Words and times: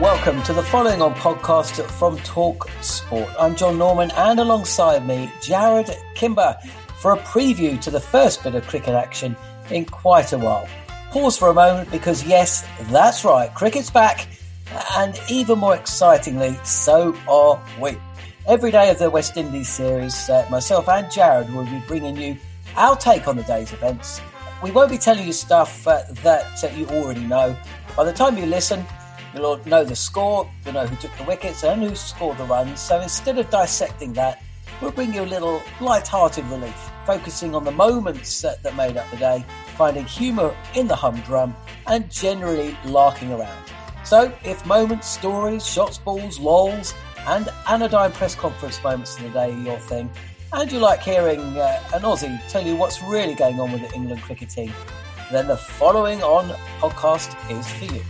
Welcome 0.00 0.44
to 0.44 0.52
the 0.52 0.62
following 0.62 1.02
on 1.02 1.12
podcast 1.14 1.82
from 1.82 2.18
Talk 2.18 2.70
Sport. 2.82 3.28
I'm 3.36 3.56
John 3.56 3.78
Norman 3.78 4.12
and 4.12 4.38
alongside 4.38 5.04
me, 5.04 5.26
Jarrod 5.40 5.92
Kimber, 6.14 6.56
for 7.00 7.14
a 7.14 7.16
preview 7.16 7.80
to 7.80 7.90
the 7.90 7.98
first 7.98 8.44
bit 8.44 8.54
of 8.54 8.64
cricket 8.68 8.94
action 8.94 9.34
in 9.72 9.84
quite 9.86 10.32
a 10.32 10.38
while. 10.38 10.68
Pause 11.10 11.38
for 11.38 11.48
a 11.48 11.54
moment 11.54 11.90
because, 11.90 12.24
yes, 12.24 12.64
that's 12.82 13.24
right, 13.24 13.52
cricket's 13.56 13.90
back, 13.90 14.28
and 14.98 15.20
even 15.28 15.58
more 15.58 15.74
excitingly, 15.74 16.56
so 16.62 17.16
are 17.28 17.60
we. 17.80 17.98
Every 18.46 18.70
day 18.70 18.90
of 18.90 19.00
the 19.00 19.10
West 19.10 19.36
Indies 19.36 19.68
series, 19.68 20.30
uh, 20.30 20.46
myself 20.48 20.88
and 20.88 21.06
Jarrod 21.06 21.52
will 21.52 21.64
be 21.64 21.82
bringing 21.88 22.16
you 22.16 22.36
our 22.76 22.94
take 22.94 23.26
on 23.26 23.36
the 23.36 23.42
day's 23.42 23.72
events. 23.72 24.20
We 24.62 24.70
won't 24.70 24.90
be 24.90 24.98
telling 24.98 25.26
you 25.26 25.32
stuff 25.32 25.88
uh, 25.88 26.02
that 26.22 26.62
uh, 26.62 26.68
you 26.68 26.86
already 26.86 27.24
know. 27.24 27.56
By 27.96 28.04
the 28.04 28.12
time 28.12 28.38
you 28.38 28.46
listen, 28.46 28.86
You'll 29.38 29.64
know 29.66 29.84
the 29.84 29.94
score, 29.94 30.50
you'll 30.64 30.74
know 30.74 30.86
who 30.86 30.96
took 30.96 31.16
the 31.16 31.22
wickets 31.22 31.62
and 31.62 31.80
who 31.80 31.94
scored 31.94 32.38
the 32.38 32.44
runs. 32.44 32.80
So 32.80 33.00
instead 33.00 33.38
of 33.38 33.48
dissecting 33.50 34.12
that, 34.14 34.42
we'll 34.82 34.90
bring 34.90 35.14
you 35.14 35.22
a 35.22 35.30
little 35.30 35.62
light-hearted 35.80 36.44
relief, 36.46 36.90
focusing 37.06 37.54
on 37.54 37.62
the 37.62 37.70
moments 37.70 38.42
that, 38.42 38.64
that 38.64 38.74
made 38.74 38.96
up 38.96 39.08
the 39.12 39.16
day, 39.16 39.44
finding 39.76 40.04
humour 40.06 40.56
in 40.74 40.88
the 40.88 40.96
humdrum, 40.96 41.54
and 41.86 42.10
generally 42.10 42.76
larking 42.84 43.32
around. 43.32 43.62
So 44.02 44.32
if 44.42 44.66
moments, 44.66 45.06
stories, 45.06 45.64
shots, 45.64 45.98
balls, 45.98 46.40
lols, 46.40 46.92
and 47.28 47.48
anodyne 47.68 48.10
press 48.10 48.34
conference 48.34 48.82
moments 48.82 49.16
of 49.18 49.22
the 49.22 49.30
day 49.30 49.52
are 49.52 49.60
your 49.60 49.78
thing, 49.78 50.10
and 50.52 50.72
you 50.72 50.80
like 50.80 51.00
hearing 51.00 51.38
uh, 51.56 51.80
an 51.94 52.02
Aussie 52.02 52.40
tell 52.48 52.66
you 52.66 52.74
what's 52.74 53.04
really 53.04 53.34
going 53.34 53.60
on 53.60 53.70
with 53.70 53.88
the 53.88 53.94
England 53.94 54.20
cricket 54.20 54.50
team, 54.50 54.72
then 55.30 55.46
the 55.46 55.56
following 55.56 56.24
on 56.24 56.48
podcast 56.80 57.36
is 57.56 57.70
for 57.74 57.84
you. 57.94 58.02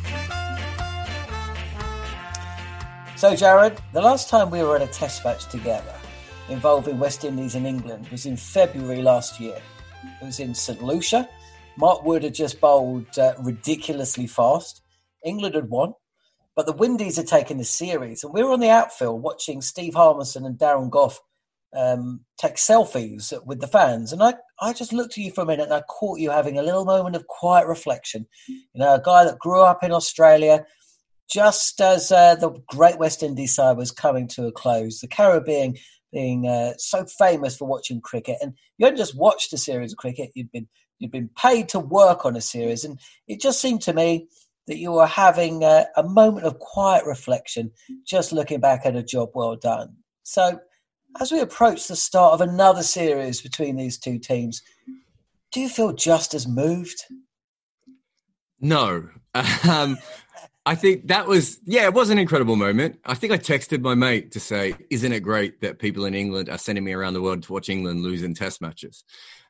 So, 3.18 3.32
Jarrod, 3.32 3.80
the 3.92 4.00
last 4.00 4.28
time 4.28 4.48
we 4.48 4.62
were 4.62 4.76
at 4.76 4.82
a 4.82 4.86
test 4.86 5.24
match 5.24 5.46
together 5.46 5.92
involving 6.48 7.00
West 7.00 7.24
Indies 7.24 7.56
and 7.56 7.66
England 7.66 8.06
was 8.10 8.26
in 8.26 8.36
February 8.36 9.02
last 9.02 9.40
year. 9.40 9.60
It 10.22 10.24
was 10.24 10.38
in 10.38 10.54
St. 10.54 10.80
Lucia. 10.80 11.28
Mark 11.76 12.04
Wood 12.04 12.22
had 12.22 12.32
just 12.32 12.60
bowled 12.60 13.18
uh, 13.18 13.34
ridiculously 13.40 14.28
fast. 14.28 14.82
England 15.24 15.56
had 15.56 15.68
won, 15.68 15.94
but 16.54 16.66
the 16.66 16.72
Windies 16.72 17.16
had 17.16 17.26
taken 17.26 17.58
the 17.58 17.64
series. 17.64 18.22
And 18.22 18.32
we 18.32 18.44
were 18.44 18.52
on 18.52 18.60
the 18.60 18.70
outfield 18.70 19.20
watching 19.20 19.62
Steve 19.62 19.94
Harmison 19.94 20.46
and 20.46 20.56
Darren 20.56 20.88
Gough 20.88 21.20
um, 21.74 22.20
take 22.40 22.54
selfies 22.54 23.32
with 23.44 23.60
the 23.60 23.66
fans. 23.66 24.12
And 24.12 24.22
I, 24.22 24.34
I 24.60 24.72
just 24.72 24.92
looked 24.92 25.18
at 25.18 25.24
you 25.24 25.32
for 25.32 25.40
a 25.40 25.46
minute 25.46 25.64
and 25.64 25.74
I 25.74 25.82
caught 25.82 26.20
you 26.20 26.30
having 26.30 26.56
a 26.56 26.62
little 26.62 26.84
moment 26.84 27.16
of 27.16 27.26
quiet 27.26 27.66
reflection. 27.66 28.28
You 28.46 28.62
know, 28.76 28.94
a 28.94 29.02
guy 29.04 29.24
that 29.24 29.40
grew 29.40 29.62
up 29.62 29.82
in 29.82 29.90
Australia, 29.90 30.64
just 31.30 31.80
as 31.80 32.10
uh, 32.10 32.34
the 32.34 32.50
Great 32.68 32.98
West 32.98 33.22
Indies 33.22 33.54
side 33.54 33.76
was 33.76 33.90
coming 33.90 34.26
to 34.28 34.46
a 34.46 34.52
close, 34.52 35.00
the 35.00 35.08
Caribbean 35.08 35.74
being 36.12 36.46
uh, 36.48 36.72
so 36.78 37.04
famous 37.04 37.56
for 37.56 37.68
watching 37.68 38.00
cricket, 38.00 38.38
and 38.40 38.54
you 38.78 38.86
hadn't 38.86 38.98
just 38.98 39.16
watched 39.16 39.52
a 39.52 39.58
series 39.58 39.92
of 39.92 39.98
cricket; 39.98 40.30
you'd 40.34 40.52
been 40.52 40.68
you'd 40.98 41.10
been 41.10 41.30
paid 41.36 41.68
to 41.70 41.80
work 41.80 42.24
on 42.24 42.36
a 42.36 42.40
series, 42.40 42.84
and 42.84 42.98
it 43.26 43.40
just 43.40 43.60
seemed 43.60 43.82
to 43.82 43.92
me 43.92 44.28
that 44.66 44.78
you 44.78 44.92
were 44.92 45.06
having 45.06 45.64
uh, 45.64 45.84
a 45.96 46.02
moment 46.02 46.46
of 46.46 46.58
quiet 46.58 47.04
reflection, 47.06 47.72
just 48.06 48.32
looking 48.32 48.60
back 48.60 48.82
at 48.84 48.96
a 48.96 49.02
job 49.02 49.30
well 49.34 49.56
done. 49.56 49.96
So, 50.22 50.60
as 51.20 51.32
we 51.32 51.40
approach 51.40 51.88
the 51.88 51.96
start 51.96 52.34
of 52.34 52.40
another 52.40 52.82
series 52.82 53.40
between 53.40 53.76
these 53.76 53.98
two 53.98 54.18
teams, 54.18 54.62
do 55.52 55.60
you 55.60 55.68
feel 55.68 55.92
just 55.92 56.34
as 56.34 56.46
moved? 56.46 57.04
No. 58.60 59.08
Um, 59.68 59.98
I 60.68 60.74
think 60.74 61.08
that 61.08 61.26
was, 61.26 61.58
yeah, 61.64 61.84
it 61.84 61.94
was 61.94 62.10
an 62.10 62.18
incredible 62.18 62.54
moment. 62.54 63.00
I 63.06 63.14
think 63.14 63.32
I 63.32 63.38
texted 63.38 63.80
my 63.80 63.94
mate 63.94 64.32
to 64.32 64.40
say, 64.40 64.74
Isn't 64.90 65.12
it 65.12 65.20
great 65.20 65.62
that 65.62 65.78
people 65.78 66.04
in 66.04 66.14
England 66.14 66.50
are 66.50 66.58
sending 66.58 66.84
me 66.84 66.92
around 66.92 67.14
the 67.14 67.22
world 67.22 67.42
to 67.44 67.52
watch 67.54 67.70
England 67.70 68.02
lose 68.02 68.22
in 68.22 68.34
test 68.34 68.60
matches? 68.60 69.02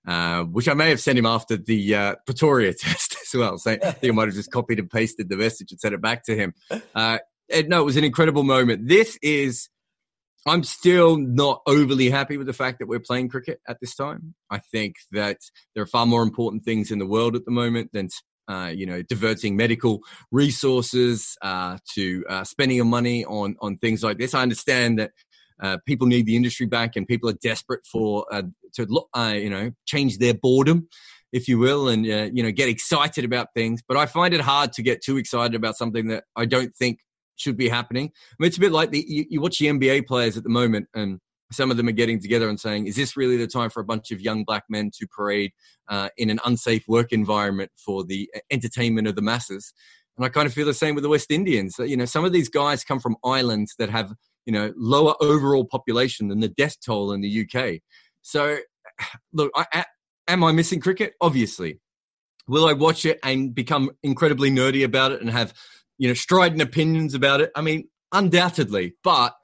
Uh, 0.07 0.45
which 0.45 0.69
I 0.69 0.75
may 0.75 0.91
have 0.91 1.01
sent 1.01 1.19
him 1.19 1.27
after 1.27 1.57
the 1.57 1.93
uh, 1.93 2.15
Pretoria 2.25 2.73
test 2.79 3.17
as 3.21 3.37
well. 3.37 3.59
So 3.59 3.73
I 3.73 3.91
think 3.91 4.13
I 4.13 4.15
might 4.15 4.29
have 4.29 4.37
just 4.37 4.53
copied 4.53 4.79
and 4.79 4.89
pasted 4.89 5.29
the 5.29 5.37
message 5.37 5.73
and 5.73 5.81
sent 5.81 5.93
it 5.93 6.01
back 6.01 6.23
to 6.27 6.37
him. 6.37 6.55
Uh, 6.95 7.19
and 7.53 7.69
no, 7.69 7.81
it 7.81 7.85
was 7.85 7.97
an 7.97 8.05
incredible 8.05 8.45
moment. 8.45 8.87
This 8.87 9.19
is, 9.21 9.71
I'm 10.47 10.63
still 10.63 11.17
not 11.17 11.63
overly 11.67 12.11
happy 12.11 12.37
with 12.37 12.47
the 12.47 12.53
fact 12.53 12.79
that 12.79 12.87
we're 12.87 13.01
playing 13.01 13.29
cricket 13.29 13.61
at 13.67 13.81
this 13.81 13.97
time. 13.97 14.37
I 14.51 14.59
think 14.59 14.95
that 15.11 15.39
there 15.75 15.83
are 15.83 15.87
far 15.87 16.07
more 16.07 16.23
important 16.23 16.63
things 16.63 16.93
in 16.93 17.01
the 17.01 17.07
world 17.07 17.35
at 17.35 17.45
the 17.45 17.51
moment 17.51 17.91
than 17.93 18.09
uh, 18.49 18.73
you 18.75 18.87
know, 18.87 19.03
diverting 19.03 19.57
medical 19.57 20.01
resources 20.33 21.37
uh, 21.43 21.79
to 21.95 22.25
uh, 22.29 22.45
spending 22.45 22.77
your 22.77 22.87
money 22.87 23.25
on 23.25 23.57
on 23.61 23.77
things 23.79 24.03
like 24.03 24.19
this. 24.19 24.35
I 24.35 24.43
understand 24.43 24.99
that 24.99 25.11
uh, 25.61 25.79
people 25.87 26.07
need 26.07 26.27
the 26.27 26.37
industry 26.37 26.67
back, 26.67 26.97
and 26.97 27.07
people 27.07 27.29
are 27.29 27.39
desperate 27.43 27.87
for 27.87 28.27
uh, 28.33 28.43
to 28.75 28.87
you 29.37 29.51
know 29.51 29.71
change 29.87 30.19
their 30.19 30.35
boredom, 30.35 30.89
if 31.33 31.49
you 31.49 31.59
will, 31.59 31.89
and 31.89 32.07
you 32.07 32.43
know 32.43 32.51
get 32.51 32.69
excited 32.69 33.25
about 33.25 33.49
things. 33.55 33.83
But 33.87 33.97
I 33.97 34.07
find 34.07 34.33
it 34.33 34.41
hard 34.41 34.73
to 34.75 34.83
get 34.83 35.03
too 35.03 35.19
excited 35.19 35.55
about 35.55 35.77
something 35.77 36.09
that 36.09 36.25
I 36.35 36.47
don't 36.47 36.75
think 36.75 37.01
should 37.37 37.57
be 37.57 37.69
happening. 37.69 38.07
I 38.07 38.35
mean, 38.39 38.49
it's 38.49 38.57
a 38.57 38.61
bit 38.61 38.73
like 38.73 38.91
the 38.91 39.05
you, 39.07 39.27
you 39.29 39.41
watch 39.41 39.59
the 39.59 39.67
NBA 39.67 40.07
players 40.07 40.37
at 40.37 40.43
the 40.43 40.49
moment, 40.49 40.89
and 40.95 41.21
some 41.51 41.71
of 41.71 41.77
them 41.77 41.89
are 41.89 41.93
getting 41.93 42.21
together 42.21 42.49
and 42.49 42.61
saying, 42.61 42.87
is 42.87 42.97
this 42.97 43.17
really 43.17 43.37
the 43.37 43.47
time 43.47 43.71
for 43.71 43.81
a 43.81 43.85
bunch 43.85 44.11
of 44.11 44.21
young 44.21 44.45
black 44.45 44.65
men 44.69 44.91
to 44.99 45.07
parade 45.07 45.53
uh, 45.89 46.09
in 46.17 46.31
an 46.31 46.39
unsafe 46.45 46.87
work 46.87 47.13
environment 47.13 47.71
for 47.77 48.05
the 48.05 48.31
uh, 48.35 48.41
entertainment 48.51 49.09
of 49.09 49.17
the 49.17 49.23
masses? 49.23 49.73
And 50.17 50.27
I 50.27 50.29
kind 50.29 50.47
of 50.47 50.53
feel 50.53 50.67
the 50.67 50.75
same 50.75 50.95
with 50.95 51.03
the 51.03 51.09
West 51.09 51.31
Indians. 51.31 51.77
You 51.79 51.97
know, 51.97 52.05
some 52.05 52.25
of 52.25 52.33
these 52.33 52.49
guys 52.49 52.85
come 52.85 53.01
from 53.01 53.17
islands 53.25 53.75
that 53.79 53.89
have, 53.89 54.13
you 54.47 54.53
know, 54.53 54.73
lower 54.77 55.15
overall 55.21 55.65
population 55.65 56.29
than 56.29 56.41
the 56.41 56.49
death 56.49 56.77
toll 56.85 57.13
in 57.13 57.21
the 57.21 57.47
UK. 57.47 57.81
So, 58.23 58.59
look, 59.33 59.51
I, 59.55 59.85
am 60.27 60.45
I 60.45 60.53
missing 60.53 60.81
cricket? 60.81 61.15
Obviously. 61.21 61.81
Will 62.47 62.67
I 62.67 62.73
watch 62.73 63.05
it 63.05 63.19
and 63.23 63.55
become 63.55 63.91
incredibly 64.03 64.51
nerdy 64.51 64.83
about 64.83 65.13
it 65.13 65.21
and 65.21 65.31
have, 65.31 65.53
you 65.99 66.09
know, 66.09 66.15
strident 66.15 66.63
opinions 66.63 67.15
about 67.15 67.41
it? 67.41 67.51
I 67.55 67.61
mean, 67.61 67.89
undoubtedly, 68.13 68.95
but 69.05 69.35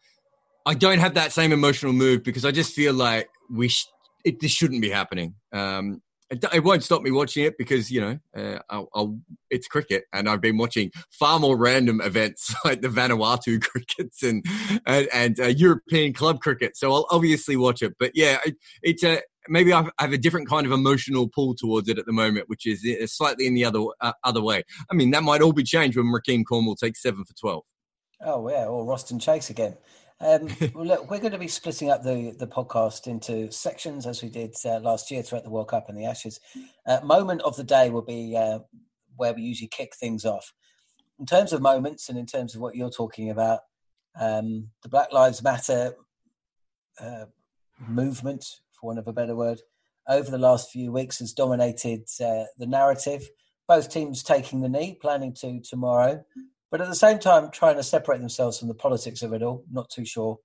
I 0.66 0.74
don't 0.74 0.98
have 0.98 1.14
that 1.14 1.32
same 1.32 1.52
emotional 1.52 1.92
move 1.92 2.22
because 2.22 2.44
I 2.44 2.50
just 2.50 2.74
feel 2.74 2.94
like 2.94 3.28
we 3.50 3.68
sh- 3.68 3.86
it, 4.24 4.40
this 4.40 4.50
shouldn't 4.50 4.80
be 4.80 4.90
happening. 4.90 5.34
Um, 5.52 6.00
it, 6.30 6.42
it, 6.54 6.64
won't 6.64 6.82
stop 6.82 7.02
me 7.02 7.10
watching 7.10 7.44
it 7.44 7.58
because 7.58 7.90
you 7.90 8.00
know 8.00 8.18
uh, 8.36 8.58
I'll, 8.70 8.88
I'll, 8.94 9.18
it's 9.50 9.66
cricket, 9.66 10.04
and 10.12 10.28
I've 10.28 10.40
been 10.40 10.56
watching 10.56 10.90
far 11.10 11.38
more 11.38 11.56
random 11.56 12.00
events 12.00 12.54
like 12.64 12.80
the 12.80 12.88
Vanuatu 12.88 13.62
crickets 13.70 14.22
and 14.22 14.44
and, 14.86 15.08
and 15.12 15.40
uh, 15.40 15.48
European 15.48 16.12
club 16.12 16.40
cricket. 16.40 16.76
So 16.76 16.92
I'll 16.92 17.06
obviously 17.10 17.56
watch 17.56 17.82
it. 17.82 17.94
But 17.98 18.12
yeah, 18.14 18.38
it, 18.44 18.56
it's 18.82 19.04
a 19.04 19.20
maybe 19.48 19.72
I 19.74 19.84
have 19.98 20.12
a 20.12 20.18
different 20.18 20.48
kind 20.48 20.64
of 20.66 20.72
emotional 20.72 21.28
pull 21.28 21.54
towards 21.54 21.88
it 21.88 21.98
at 21.98 22.06
the 22.06 22.12
moment, 22.12 22.48
which 22.48 22.66
is 22.66 22.84
uh, 22.84 23.06
slightly 23.06 23.46
in 23.46 23.54
the 23.54 23.66
other 23.66 23.80
uh, 24.00 24.12
other 24.24 24.42
way. 24.42 24.64
I 24.90 24.94
mean, 24.94 25.10
that 25.10 25.22
might 25.22 25.42
all 25.42 25.52
be 25.52 25.64
changed 25.64 25.98
when 25.98 26.06
Rahkeem 26.06 26.44
Cornwall 26.48 26.76
takes 26.76 27.02
seven 27.02 27.24
for 27.24 27.34
twelve. 27.34 27.64
Oh 28.24 28.48
yeah, 28.48 28.64
or 28.66 28.86
Roston 28.86 29.20
Chase 29.20 29.50
again. 29.50 29.76
Um, 30.20 30.48
well, 30.74 30.86
look, 30.86 31.10
we're 31.10 31.20
going 31.20 31.32
to 31.32 31.38
be 31.38 31.48
splitting 31.48 31.90
up 31.90 32.02
the, 32.02 32.34
the 32.38 32.46
podcast 32.46 33.06
into 33.06 33.50
sections 33.50 34.06
as 34.06 34.22
we 34.22 34.28
did 34.28 34.54
uh, 34.64 34.80
last 34.80 35.10
year 35.10 35.22
throughout 35.22 35.44
the 35.44 35.50
World 35.50 35.68
Cup 35.68 35.88
and 35.88 35.98
the 35.98 36.06
Ashes. 36.06 36.40
Uh, 36.86 37.00
moment 37.02 37.42
of 37.42 37.56
the 37.56 37.64
day 37.64 37.90
will 37.90 38.02
be 38.02 38.36
uh, 38.36 38.60
where 39.16 39.34
we 39.34 39.42
usually 39.42 39.68
kick 39.68 39.94
things 39.96 40.24
off. 40.24 40.52
In 41.18 41.26
terms 41.26 41.52
of 41.52 41.62
moments 41.62 42.08
and 42.08 42.18
in 42.18 42.26
terms 42.26 42.54
of 42.54 42.60
what 42.60 42.74
you're 42.74 42.90
talking 42.90 43.30
about, 43.30 43.60
um, 44.20 44.68
the 44.82 44.88
Black 44.88 45.12
Lives 45.12 45.42
Matter 45.42 45.94
uh, 47.00 47.26
movement, 47.88 48.44
for 48.72 48.88
want 48.88 48.98
of 48.98 49.08
a 49.08 49.12
better 49.12 49.34
word, 49.34 49.60
over 50.08 50.30
the 50.30 50.38
last 50.38 50.70
few 50.70 50.92
weeks 50.92 51.18
has 51.20 51.32
dominated 51.32 52.02
uh, 52.20 52.44
the 52.58 52.66
narrative. 52.66 53.28
Both 53.66 53.90
teams 53.90 54.22
taking 54.22 54.60
the 54.60 54.68
knee, 54.68 54.98
planning 55.00 55.32
to 55.40 55.60
tomorrow 55.60 56.22
but 56.74 56.80
at 56.80 56.88
the 56.88 56.94
same 56.96 57.20
time 57.20 57.52
trying 57.52 57.76
to 57.76 57.84
separate 57.84 58.18
themselves 58.18 58.58
from 58.58 58.66
the 58.66 58.74
politics 58.74 59.22
of 59.22 59.32
it 59.32 59.44
all. 59.44 59.64
Not 59.70 59.88
too 59.90 60.04
sure 60.04 60.40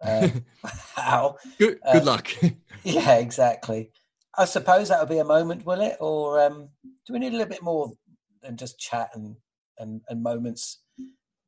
uh, 0.00 0.28
how. 0.96 1.36
Good, 1.58 1.78
good 1.92 2.00
uh, 2.00 2.04
luck. 2.06 2.30
yeah, 2.84 3.16
exactly. 3.16 3.90
I 4.34 4.46
suppose 4.46 4.88
that'll 4.88 5.04
be 5.04 5.18
a 5.18 5.24
moment, 5.24 5.66
will 5.66 5.82
it? 5.82 5.98
Or 6.00 6.40
um, 6.40 6.70
do 7.06 7.12
we 7.12 7.18
need 7.18 7.34
a 7.34 7.36
little 7.36 7.50
bit 7.50 7.62
more 7.62 7.92
than 8.40 8.56
just 8.56 8.78
chat 8.78 9.10
and, 9.12 9.36
and, 9.76 10.00
and 10.08 10.22
moments 10.22 10.80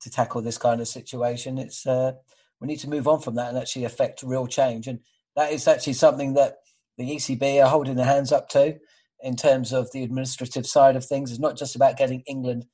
to 0.02 0.10
tackle 0.10 0.42
this 0.42 0.58
kind 0.58 0.82
of 0.82 0.88
situation? 0.88 1.56
It's 1.56 1.86
uh, 1.86 2.12
we 2.60 2.68
need 2.68 2.80
to 2.80 2.90
move 2.90 3.08
on 3.08 3.22
from 3.22 3.36
that 3.36 3.48
and 3.48 3.56
actually 3.56 3.84
affect 3.84 4.22
real 4.22 4.46
change. 4.46 4.86
And 4.86 5.00
that 5.34 5.50
is 5.50 5.66
actually 5.66 5.94
something 5.94 6.34
that 6.34 6.56
the 6.98 7.08
ECB 7.08 7.64
are 7.64 7.70
holding 7.70 7.96
their 7.96 8.04
hands 8.04 8.32
up 8.32 8.50
to 8.50 8.76
in 9.22 9.34
terms 9.34 9.72
of 9.72 9.90
the 9.92 10.02
administrative 10.02 10.66
side 10.66 10.94
of 10.94 11.06
things. 11.06 11.30
It's 11.30 11.40
not 11.40 11.56
just 11.56 11.74
about 11.74 11.96
getting 11.96 12.22
England 12.26 12.66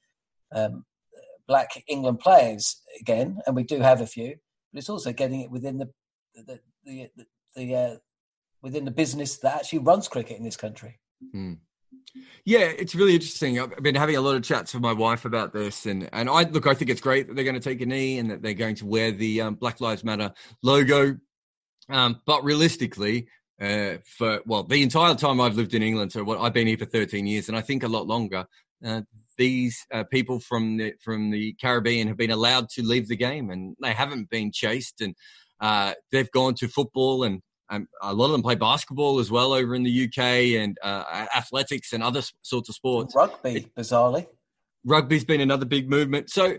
um, 0.53 0.85
black 1.53 1.85
England 1.87 2.19
players 2.19 2.81
again, 2.99 3.39
and 3.47 3.55
we 3.55 3.63
do 3.63 3.79
have 3.81 4.01
a 4.01 4.07
few, 4.07 4.35
but 4.73 4.79
it's 4.79 4.89
also 4.89 5.13
getting 5.13 5.43
it 5.43 5.51
within 5.51 5.77
the 5.77 5.89
the 6.35 6.59
the, 6.87 7.11
the, 7.15 7.27
the 7.55 7.77
uh, 7.77 7.97
within 8.63 8.87
the 8.87 8.91
business 8.91 9.37
that 9.41 9.57
actually 9.57 9.81
runs 9.81 10.09
cricket 10.09 10.39
in 10.39 10.45
this 10.45 10.57
country. 10.57 10.99
Hmm. 11.31 11.55
Yeah, 12.47 12.73
it's 12.83 12.95
really 12.95 13.13
interesting. 13.13 13.61
I've 13.61 13.83
been 13.83 13.95
having 13.95 14.17
a 14.17 14.21
lot 14.23 14.35
of 14.35 14.43
chats 14.43 14.73
with 14.73 14.83
my 14.83 14.95
wife 14.95 15.27
about 15.27 15.53
this, 15.53 15.85
and 15.85 16.09
and 16.15 16.31
I 16.31 16.45
look. 16.45 16.67
I 16.67 16.73
think 16.73 16.91
it's 16.91 17.03
great 17.03 17.29
that 17.29 17.35
they're 17.35 17.51
going 17.51 17.63
to 17.63 17.69
take 17.69 17.83
a 17.83 17.87
knee 17.87 18.19
and 18.19 18.31
that 18.31 18.41
they're 18.41 18.55
going 18.55 18.77
to 18.77 18.87
wear 18.87 19.13
the 19.13 19.43
um, 19.43 19.55
Black 19.57 19.83
Lives 19.83 20.05
Matter 20.05 20.33
logo. 20.63 21.19
Um, 21.91 22.23
but 22.25 22.43
realistically, 22.45 23.29
uh, 23.61 23.99
for 24.07 24.41
well, 24.47 24.63
the 24.63 24.83
entire 24.83 25.15
time 25.17 25.39
I've 25.39 25.57
lived 25.57 25.75
in 25.75 25.83
England, 25.83 26.13
so 26.13 26.25
what 26.25 26.41
I've 26.41 26.55
been 26.55 26.67
here 26.67 26.79
for 26.79 26.87
13 26.87 27.27
years, 27.27 27.49
and 27.49 27.59
I 27.59 27.61
think 27.61 27.83
a 27.83 27.89
lot 27.89 28.07
longer. 28.07 28.47
Uh, 28.83 29.03
these 29.37 29.85
uh, 29.93 30.05
people 30.05 30.41
from 30.41 30.77
the 30.77 30.95
from 31.01 31.31
the 31.31 31.55
Caribbean 31.61 32.09
have 32.09 32.17
been 32.17 32.31
allowed 32.31 32.69
to 32.71 32.83
leave 32.83 33.09
the 33.09 33.17
game, 33.17 33.51
and 33.51 33.77
they 33.83 33.93
haven't 33.93 34.31
been 34.31 34.51
chased, 34.53 35.01
and 35.01 35.15
uh, 35.61 35.95
they've 36.11 36.31
gone 36.31 36.55
to 36.55 36.69
football, 36.69 37.25
and 37.25 37.41
um, 37.71 37.87
a 38.03 38.13
lot 38.13 38.27
of 38.27 38.33
them 38.33 38.43
play 38.43 38.55
basketball 38.55 39.19
as 39.19 39.31
well 39.31 39.53
over 39.53 39.75
in 39.75 39.83
the 39.83 40.05
UK, 40.05 40.19
and 40.61 40.77
uh, 40.83 41.27
athletics 41.35 41.93
and 41.93 42.03
other 42.03 42.23
sorts 42.43 42.69
of 42.69 42.75
sports. 42.75 43.15
Rugby, 43.15 43.57
it, 43.57 43.75
bizarrely. 43.75 44.27
Rugby's 44.85 45.25
been 45.25 45.41
another 45.41 45.65
big 45.65 45.89
movement. 45.89 46.29
So 46.31 46.59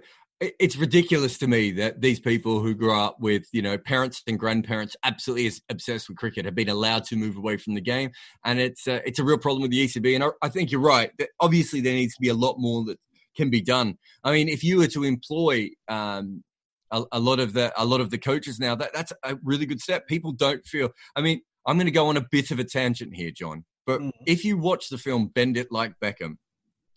it's 0.60 0.76
ridiculous 0.76 1.38
to 1.38 1.48
me 1.48 1.72
that 1.72 2.02
these 2.02 2.20
people 2.20 2.60
who 2.60 2.74
grew 2.74 2.94
up 2.94 3.20
with 3.20 3.46
you 3.52 3.62
know 3.62 3.78
parents 3.78 4.22
and 4.28 4.40
grandparents 4.40 4.96
absolutely 5.04 5.52
obsessed 5.70 6.10
with 6.10 6.18
cricket 6.18 6.46
have 6.46 6.56
been 6.56 6.70
allowed 6.70 7.04
to 7.06 7.16
move 7.16 7.38
away 7.38 7.58
from 7.58 7.76
the 7.76 7.82
game. 7.82 8.12
And 8.44 8.60
it's 8.60 8.88
uh, 8.88 9.00
it's 9.06 9.20
a 9.20 9.24
real 9.24 9.38
problem 9.38 9.62
with 9.62 9.72
the 9.72 9.86
ECB 9.86 10.16
and 10.16 10.24
I, 10.24 10.30
I 10.42 10.50
think 10.50 10.72
you're 10.72 10.82
right 10.82 11.12
that 11.20 11.30
obviously 11.40 11.82
there 11.82 11.94
needs 11.94 12.16
to 12.16 12.22
be 12.22 12.30
a 12.30 12.34
lot 12.34 12.56
more 12.58 12.84
that 12.86 13.00
can 13.36 13.50
be 13.50 13.62
done. 13.62 13.98
I 14.24 14.32
mean 14.32 14.50
if 14.50 14.64
you 14.64 14.78
were 14.78 14.88
to 14.88 15.04
employ 15.04 15.70
um, 15.88 16.44
a, 16.92 17.04
a, 17.14 17.20
lot 17.20 17.40
of 17.40 17.54
the 17.54 17.74
a 17.78 17.86
lot 17.86 18.02
of 18.02 18.10
the 18.10 18.18
coaches 18.18 18.60
now 18.60 18.76
that 18.76 18.94
that's 18.94 19.14
a 19.24 19.38
really 19.44 19.66
good 19.66 19.82
step. 19.82 20.08
People 20.08 20.32
don't 20.32 20.66
feel 20.66 20.90
I 21.16 21.22
mean 21.22 21.42
I'm 21.66 21.78
going 21.78 21.86
to 21.86 21.92
go 21.92 22.08
on 22.08 22.18
a 22.18 22.26
bit 22.32 22.52
of 22.52 22.60
a 22.60 22.64
tangent 22.64 23.16
here 23.16 23.32
John 23.32 23.66
but 23.86 24.02
mm. 24.02 24.12
if 24.26 24.46
you 24.46 24.58
watch 24.58 24.90
the 24.90 24.98
film 24.98 25.28
Bend 25.28 25.58
It 25.58 25.72
Like 25.72 25.94
Beckham 26.02 26.38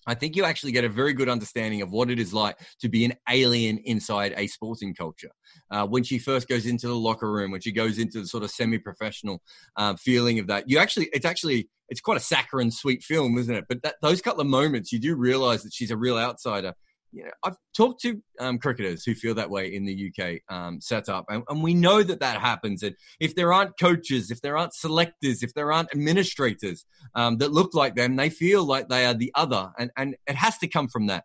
I 0.07 0.15
think 0.15 0.37
you 0.37 0.45
actually 0.45 0.73
get 0.73 0.85
a 0.85 0.89
very 0.89 1.13
good 1.13 1.29
understanding 1.29 1.83
of 1.83 1.91
what 1.91 2.11
it 2.11 2.19
is 2.19 2.33
like 2.33 2.59
to 2.81 2.89
be 2.89 3.05
an 3.05 3.15
alien 3.29 3.79
inside 3.79 4.35
a 4.37 4.47
sporting 4.47 4.95
culture. 4.95 5.31
Uh, 5.71 5.87
when 5.87 6.03
she 6.03 6.19
first 6.19 6.49
goes 6.49 6.67
into 6.67 6.87
the 6.87 6.95
locker 6.95 7.31
room, 7.31 7.51
when 7.51 7.61
she 7.61 7.73
goes 7.73 7.99
into 7.99 8.21
the 8.21 8.27
sort 8.27 8.45
of 8.45 8.51
semi-professional 8.51 9.41
uh, 9.77 9.95
feeling 9.97 10.39
of 10.39 10.47
that, 10.47 10.69
you 10.69 10.79
actually, 10.79 11.09
it's 11.13 11.27
actually, 11.27 11.69
it's 11.89 12.01
quite 12.01 12.17
a 12.17 12.21
saccharine, 12.21 12.71
sweet 12.71 13.03
film, 13.03 13.39
isn't 13.39 13.55
it? 13.55 13.65
But 13.69 13.83
that, 13.83 13.97
those 14.03 14.21
couple 14.21 14.41
of 14.41 14.47
moments, 14.47 14.93
you 14.93 14.99
do 14.99 15.17
realize 15.17 15.63
that 15.63 15.73
she's 15.73 15.91
a 15.91 15.97
real 15.97 16.19
outsider 16.19 16.75
you 17.13 17.25
know, 17.25 17.31
I've 17.45 17.57
talked 17.77 18.01
to 18.03 18.21
um, 18.41 18.59
cricketers 18.59 19.05
who 19.05 19.15
feel 19.15 19.35
that 19.35 19.51
way 19.51 19.73
in 19.73 19.85
the 19.85 20.13
UK 20.13 20.41
um, 20.55 20.81
setup, 20.81 21.27
and, 21.29 21.43
and, 21.49 21.63
we 21.63 21.75
know 21.75 22.03
that 22.03 22.21
that 22.21 22.41
happens. 22.41 22.83
And 22.83 22.95
if 23.21 23.35
there 23.35 23.53
aren't 23.53 23.79
coaches, 23.79 24.31
if 24.31 24.41
there 24.43 24.57
aren't 24.57 24.75
selectors, 24.75 25.43
if 25.43 25.55
there 25.55 25.73
aren't 25.73 25.93
administrators 25.93 26.85
um, 27.15 27.39
that 27.39 27.53
look 27.53 27.75
like 27.75 27.95
them, 27.95 28.17
they 28.17 28.31
feel 28.31 28.65
like 28.65 28.89
they 28.89 29.07
are 29.07 29.15
the 29.15 29.33
other, 29.35 29.71
and 29.79 29.91
and 29.97 30.17
it 30.27 30.37
has 30.37 30.59
to 30.59 30.69
come 30.69 30.89
from 30.89 31.07
that. 31.07 31.25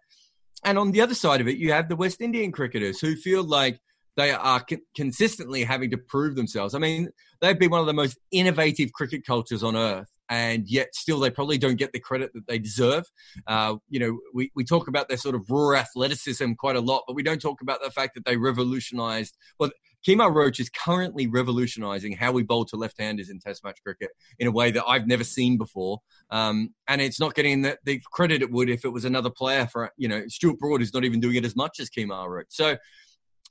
And 0.63 0.77
on 0.77 0.91
the 0.91 1.01
other 1.01 1.15
side 1.15 1.41
of 1.41 1.47
it, 1.47 1.57
you 1.57 1.71
have 1.71 1.89
the 1.89 1.95
West 1.95 2.21
Indian 2.21 2.51
cricketers 2.51 2.99
who 2.99 3.15
feel 3.15 3.43
like 3.43 3.79
they 4.17 4.31
are 4.31 4.63
co- 4.63 4.77
consistently 4.95 5.63
having 5.63 5.89
to 5.91 5.97
prove 5.97 6.35
themselves. 6.35 6.75
I 6.75 6.79
mean, 6.79 7.09
they've 7.39 7.57
been 7.57 7.71
one 7.71 7.79
of 7.79 7.87
the 7.87 7.93
most 7.93 8.17
innovative 8.31 8.93
cricket 8.93 9.25
cultures 9.25 9.63
on 9.63 9.75
earth 9.75 10.07
and 10.31 10.67
yet 10.67 10.95
still 10.95 11.19
they 11.19 11.29
probably 11.29 11.57
don't 11.57 11.75
get 11.75 11.91
the 11.91 11.99
credit 11.99 12.31
that 12.33 12.47
they 12.47 12.57
deserve. 12.57 13.03
Uh, 13.47 13.75
you 13.89 13.99
know, 13.99 14.17
we, 14.33 14.49
we 14.55 14.63
talk 14.63 14.87
about 14.87 15.09
their 15.09 15.17
sort 15.17 15.35
of 15.35 15.45
raw 15.49 15.77
athleticism 15.77 16.53
quite 16.53 16.77
a 16.77 16.81
lot, 16.81 17.03
but 17.05 17.15
we 17.17 17.21
don't 17.21 17.41
talk 17.41 17.61
about 17.61 17.83
the 17.83 17.91
fact 17.91 18.15
that 18.15 18.23
they 18.23 18.37
revolutionized. 18.37 19.37
Well, 19.59 19.71
Kemar 20.07 20.33
Roach 20.33 20.61
is 20.61 20.69
currently 20.69 21.27
revolutionizing 21.27 22.13
how 22.13 22.31
we 22.31 22.43
bowl 22.43 22.65
to 22.65 22.77
left-handers 22.77 23.29
in 23.29 23.39
Test 23.39 23.63
match 23.63 23.77
cricket 23.83 24.09
in 24.39 24.47
a 24.47 24.51
way 24.51 24.71
that 24.71 24.85
I've 24.87 25.05
never 25.05 25.23
seen 25.23 25.57
before, 25.57 25.99
um, 26.31 26.73
and 26.87 27.01
it's 27.01 27.19
not 27.19 27.35
getting 27.35 27.61
the, 27.61 27.77
the, 27.83 28.01
credit 28.11 28.41
it 28.41 28.49
would 28.49 28.69
if 28.69 28.83
it 28.83 28.89
was 28.89 29.05
another 29.05 29.29
player. 29.29 29.67
For 29.67 29.91
you 29.97 30.07
know, 30.07 30.23
Stuart 30.27 30.57
Broad 30.57 30.81
is 30.81 30.93
not 30.93 31.03
even 31.03 31.19
doing 31.19 31.35
it 31.35 31.45
as 31.45 31.55
much 31.55 31.79
as 31.79 31.89
Kemar 31.89 32.29
Roach. 32.29 32.47
So 32.49 32.77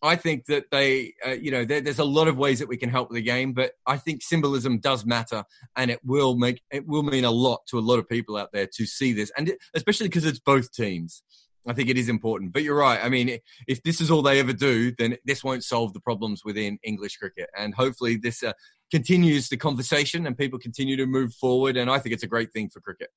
I 0.03 0.17
think 0.17 0.47
that 0.47 0.71
they, 0.71 1.15
uh, 1.27 1.33
you 1.33 1.51
know, 1.51 1.65
there, 1.65 1.81
there's 1.81 1.99
a 1.99 2.05
lot 2.05 2.29
of 2.29 2.39
ways 2.39 2.59
that 2.61 2.69
we 2.69 2.77
can 2.77 2.89
help 2.89 3.11
the 3.11 3.21
game, 3.21 3.53
but 3.53 3.73
I 3.87 3.99
think 3.99 4.23
symbolism 4.23 4.79
does 4.79 5.05
matter, 5.05 5.45
and 5.77 5.91
it 5.91 6.01
will 6.05 6.37
make 6.37 6.63
it 6.71 6.87
will 6.87 7.03
mean 7.03 7.25
a 7.25 7.31
lot 7.31 7.61
to 7.69 7.79
a 7.79 7.81
lot 7.81 7.99
of 7.99 8.09
people 8.09 8.37
out 8.37 8.51
there 8.53 8.67
to 8.77 8.87
see 8.87 9.13
this, 9.13 9.31
and 9.37 9.51
it, 9.51 9.59
especially 9.75 10.09
because 10.09 10.25
it's 10.25 10.39
both 10.39 10.73
teams. 10.73 11.23
I 11.67 11.75
think 11.75 11.91
it 11.91 11.99
is 11.99 12.09
important. 12.09 12.55
But 12.55 12.63
you're 12.63 12.79
right. 12.79 12.99
I 13.03 13.11
mean, 13.11 13.39
if 13.69 13.83
this 13.83 14.01
is 14.01 14.11
all 14.11 14.23
they 14.23 14.41
ever 14.41 14.55
do, 14.55 14.93
then 14.97 15.19
this 15.27 15.45
won't 15.45 15.63
solve 15.63 15.93
the 15.93 16.01
problems 16.01 16.43
within 16.43 16.79
English 16.83 17.19
cricket, 17.19 17.51
and 17.57 17.75
hopefully 17.75 18.17
this 18.17 18.43
uh, 18.43 18.53
continues 18.91 19.49
the 19.49 19.57
conversation 19.57 20.27
and 20.27 20.37
people 20.37 20.59
continue 20.59 20.97
to 20.97 21.07
move 21.07 21.35
forward. 21.35 21.77
And 21.77 21.91
I 21.91 21.99
think 21.99 22.15
it's 22.15 22.23
a 22.23 22.29
great 22.29 22.53
thing 22.53 22.71
for 22.71 22.81
cricket. 22.81 23.11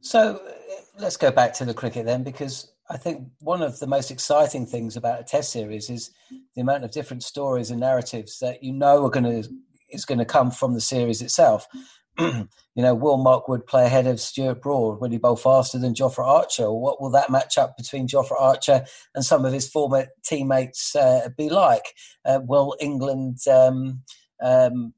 So 0.00 0.36
uh, 0.36 0.52
let's 0.98 1.16
go 1.16 1.30
back 1.30 1.52
to 1.54 1.64
the 1.64 1.74
cricket 1.74 2.06
then, 2.06 2.22
because 2.22 2.72
I 2.90 2.96
think 2.96 3.28
one 3.40 3.62
of 3.62 3.78
the 3.78 3.86
most 3.86 4.10
exciting 4.10 4.66
things 4.66 4.96
about 4.96 5.20
a 5.20 5.24
test 5.24 5.52
series 5.52 5.90
is 5.90 6.10
the 6.54 6.62
amount 6.62 6.84
of 6.84 6.90
different 6.90 7.22
stories 7.22 7.70
and 7.70 7.80
narratives 7.80 8.38
that 8.38 8.62
you 8.62 8.72
know 8.72 9.04
are 9.04 9.10
going 9.10 9.24
to 9.42 9.48
is 9.90 10.04
going 10.04 10.18
to 10.18 10.24
come 10.24 10.50
from 10.50 10.74
the 10.74 10.80
series 10.80 11.22
itself. 11.22 11.66
you 12.18 12.48
know, 12.76 12.94
will 12.94 13.16
Mark 13.16 13.48
Wood 13.48 13.66
play 13.66 13.86
ahead 13.86 14.06
of 14.06 14.20
Stuart 14.20 14.60
Broad? 14.60 15.00
Will 15.00 15.10
he 15.10 15.18
bowl 15.18 15.36
faster 15.36 15.78
than 15.78 15.94
Jofra 15.94 16.26
Archer? 16.26 16.64
Or 16.64 16.80
What 16.80 17.00
will 17.00 17.10
that 17.10 17.30
match 17.30 17.56
up 17.56 17.76
between 17.76 18.08
Jofra 18.08 18.40
Archer 18.40 18.84
and 19.14 19.24
some 19.24 19.44
of 19.44 19.52
his 19.52 19.68
former 19.68 20.08
teammates 20.24 20.94
uh, 20.96 21.28
be 21.36 21.48
like? 21.48 21.94
Uh, 22.24 22.40
will 22.42 22.76
England 22.80 23.38
um, 23.50 24.02
um, 24.42 24.94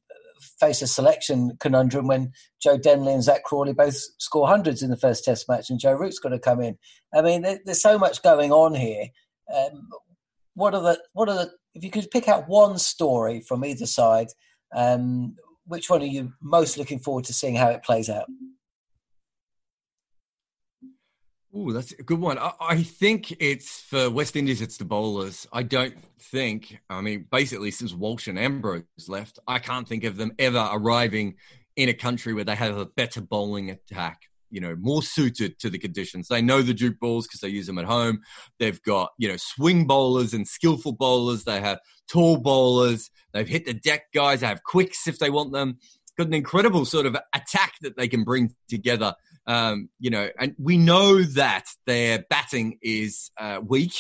face 0.58 0.82
a 0.82 0.86
selection 0.86 1.56
conundrum 1.60 2.06
when 2.06 2.32
Joe 2.62 2.76
Denley 2.76 3.12
and 3.12 3.22
Zak 3.22 3.44
Crawley 3.44 3.72
both 3.72 3.96
score 4.18 4.48
hundreds 4.48 4.82
in 4.82 4.90
the 4.90 4.96
first 4.96 5.24
Test 5.24 5.48
match, 5.48 5.70
and 5.70 5.80
Joe 5.80 5.92
Root's 5.92 6.18
got 6.18 6.30
to 6.30 6.38
come 6.38 6.60
in. 6.60 6.78
I 7.14 7.22
mean, 7.22 7.42
there, 7.42 7.58
there's 7.64 7.82
so 7.82 7.98
much 7.98 8.22
going 8.22 8.52
on 8.52 8.74
here. 8.74 9.06
Um, 9.54 9.88
what 10.54 10.74
are 10.74 10.82
the 10.82 11.00
what 11.12 11.28
are 11.28 11.34
the 11.34 11.50
if 11.74 11.84
you 11.84 11.90
could 11.90 12.10
pick 12.10 12.28
out 12.28 12.48
one 12.48 12.78
story 12.78 13.40
from 13.40 13.64
either 13.64 13.86
side, 13.86 14.28
um, 14.74 15.36
which 15.66 15.88
one 15.88 16.02
are 16.02 16.06
you 16.06 16.32
most 16.42 16.76
looking 16.76 16.98
forward 16.98 17.24
to 17.24 17.32
seeing 17.32 17.56
how 17.56 17.68
it 17.68 17.84
plays 17.84 18.08
out? 18.08 18.26
Oh, 21.52 21.72
that's 21.72 21.92
a 21.92 22.02
good 22.02 22.20
one. 22.20 22.38
I, 22.38 22.52
I, 22.60 22.82
think 22.82 23.32
it's 23.40 23.80
for 23.80 24.08
West 24.08 24.36
Indies, 24.36 24.62
it's 24.62 24.76
the 24.76 24.84
bowlers. 24.84 25.48
I 25.52 25.64
don't 25.64 25.96
think, 26.20 26.78
I 26.88 27.00
mean, 27.00 27.26
basically, 27.28 27.72
since 27.72 27.92
Walsh 27.92 28.28
and 28.28 28.38
Ambrose 28.38 28.84
left, 29.08 29.40
I 29.48 29.58
can't 29.58 29.88
think 29.88 30.04
of 30.04 30.16
them 30.16 30.32
ever 30.38 30.68
arriving 30.72 31.34
in 31.74 31.88
a 31.88 31.94
country 31.94 32.34
where 32.34 32.44
they 32.44 32.54
have 32.54 32.76
a 32.76 32.86
better 32.86 33.20
bowling 33.20 33.68
attack, 33.68 34.22
you 34.48 34.60
know, 34.60 34.76
more 34.78 35.02
suited 35.02 35.58
to 35.58 35.70
the 35.70 35.78
conditions. 35.78 36.28
They 36.28 36.40
know 36.40 36.62
the 36.62 36.72
Duke 36.72 37.00
balls 37.00 37.26
because 37.26 37.40
they 37.40 37.48
use 37.48 37.66
them 37.66 37.78
at 37.78 37.84
home. 37.84 38.20
They've 38.60 38.80
got, 38.82 39.10
you 39.18 39.26
know, 39.26 39.36
swing 39.36 39.88
bowlers 39.88 40.32
and 40.32 40.46
skillful 40.46 40.92
bowlers. 40.92 41.42
They 41.42 41.60
have 41.60 41.80
tall 42.08 42.36
bowlers. 42.36 43.10
They've 43.32 43.48
hit 43.48 43.66
the 43.66 43.74
deck 43.74 44.12
guys. 44.14 44.40
They 44.40 44.46
have 44.46 44.62
quicks 44.62 45.08
if 45.08 45.18
they 45.18 45.30
want 45.30 45.52
them. 45.52 45.78
Got 46.16 46.28
an 46.28 46.34
incredible 46.34 46.84
sort 46.84 47.06
of 47.06 47.16
attack 47.34 47.74
that 47.80 47.96
they 47.96 48.06
can 48.06 48.22
bring 48.22 48.54
together 48.68 49.14
um, 49.50 49.88
you 49.98 50.10
know, 50.10 50.28
and 50.38 50.54
we 50.60 50.78
know 50.78 51.22
that 51.22 51.64
their 51.84 52.24
batting 52.30 52.78
is 52.82 53.32
uh, 53.36 53.58
weak. 53.60 53.94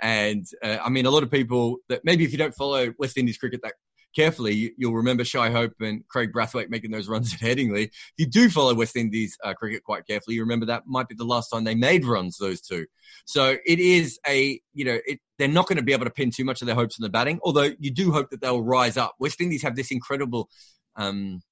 And 0.00 0.46
uh, 0.64 0.78
I 0.82 0.88
mean, 0.88 1.04
a 1.04 1.10
lot 1.10 1.22
of 1.22 1.30
people 1.30 1.76
that 1.90 2.00
maybe 2.02 2.24
if 2.24 2.32
you 2.32 2.38
don't 2.38 2.54
follow 2.54 2.94
West 2.98 3.18
Indies 3.18 3.36
cricket 3.36 3.60
that 3.62 3.74
carefully, 4.14 4.72
you'll 4.78 4.94
remember 4.94 5.22
Shai 5.22 5.50
Hope 5.50 5.74
and 5.80 6.02
Kraigg 6.08 6.32
Brathwaite 6.32 6.70
making 6.70 6.92
those 6.92 7.08
runs 7.08 7.34
at 7.34 7.40
Headingley. 7.40 7.88
If 7.88 8.12
you 8.16 8.26
do 8.26 8.48
follow 8.48 8.72
West 8.72 8.96
Indies 8.96 9.36
uh, 9.44 9.52
cricket 9.52 9.84
quite 9.84 10.06
carefully, 10.06 10.36
you 10.36 10.40
remember 10.40 10.64
that 10.64 10.84
might 10.86 11.08
be 11.08 11.14
the 11.14 11.24
last 11.24 11.50
time 11.50 11.64
they 11.64 11.74
made 11.74 12.06
runs, 12.06 12.38
those 12.38 12.62
two. 12.62 12.86
So 13.26 13.58
it 13.66 13.78
is 13.78 14.18
a, 14.26 14.58
you 14.72 14.86
know, 14.86 14.98
it, 15.06 15.20
they're 15.38 15.46
not 15.46 15.66
going 15.66 15.76
to 15.76 15.84
be 15.84 15.92
able 15.92 16.06
to 16.06 16.10
pin 16.10 16.30
too 16.30 16.46
much 16.46 16.62
of 16.62 16.66
their 16.68 16.74
hopes 16.74 16.98
on 16.98 17.02
the 17.02 17.10
batting, 17.10 17.38
although 17.42 17.68
you 17.78 17.90
do 17.90 18.12
hope 18.12 18.30
that 18.30 18.40
they'll 18.40 18.62
rise 18.62 18.96
up. 18.96 19.14
West 19.20 19.42
Indies 19.42 19.62
have 19.62 19.76
this 19.76 19.90
incredible 19.90 20.48
um, 20.96 21.42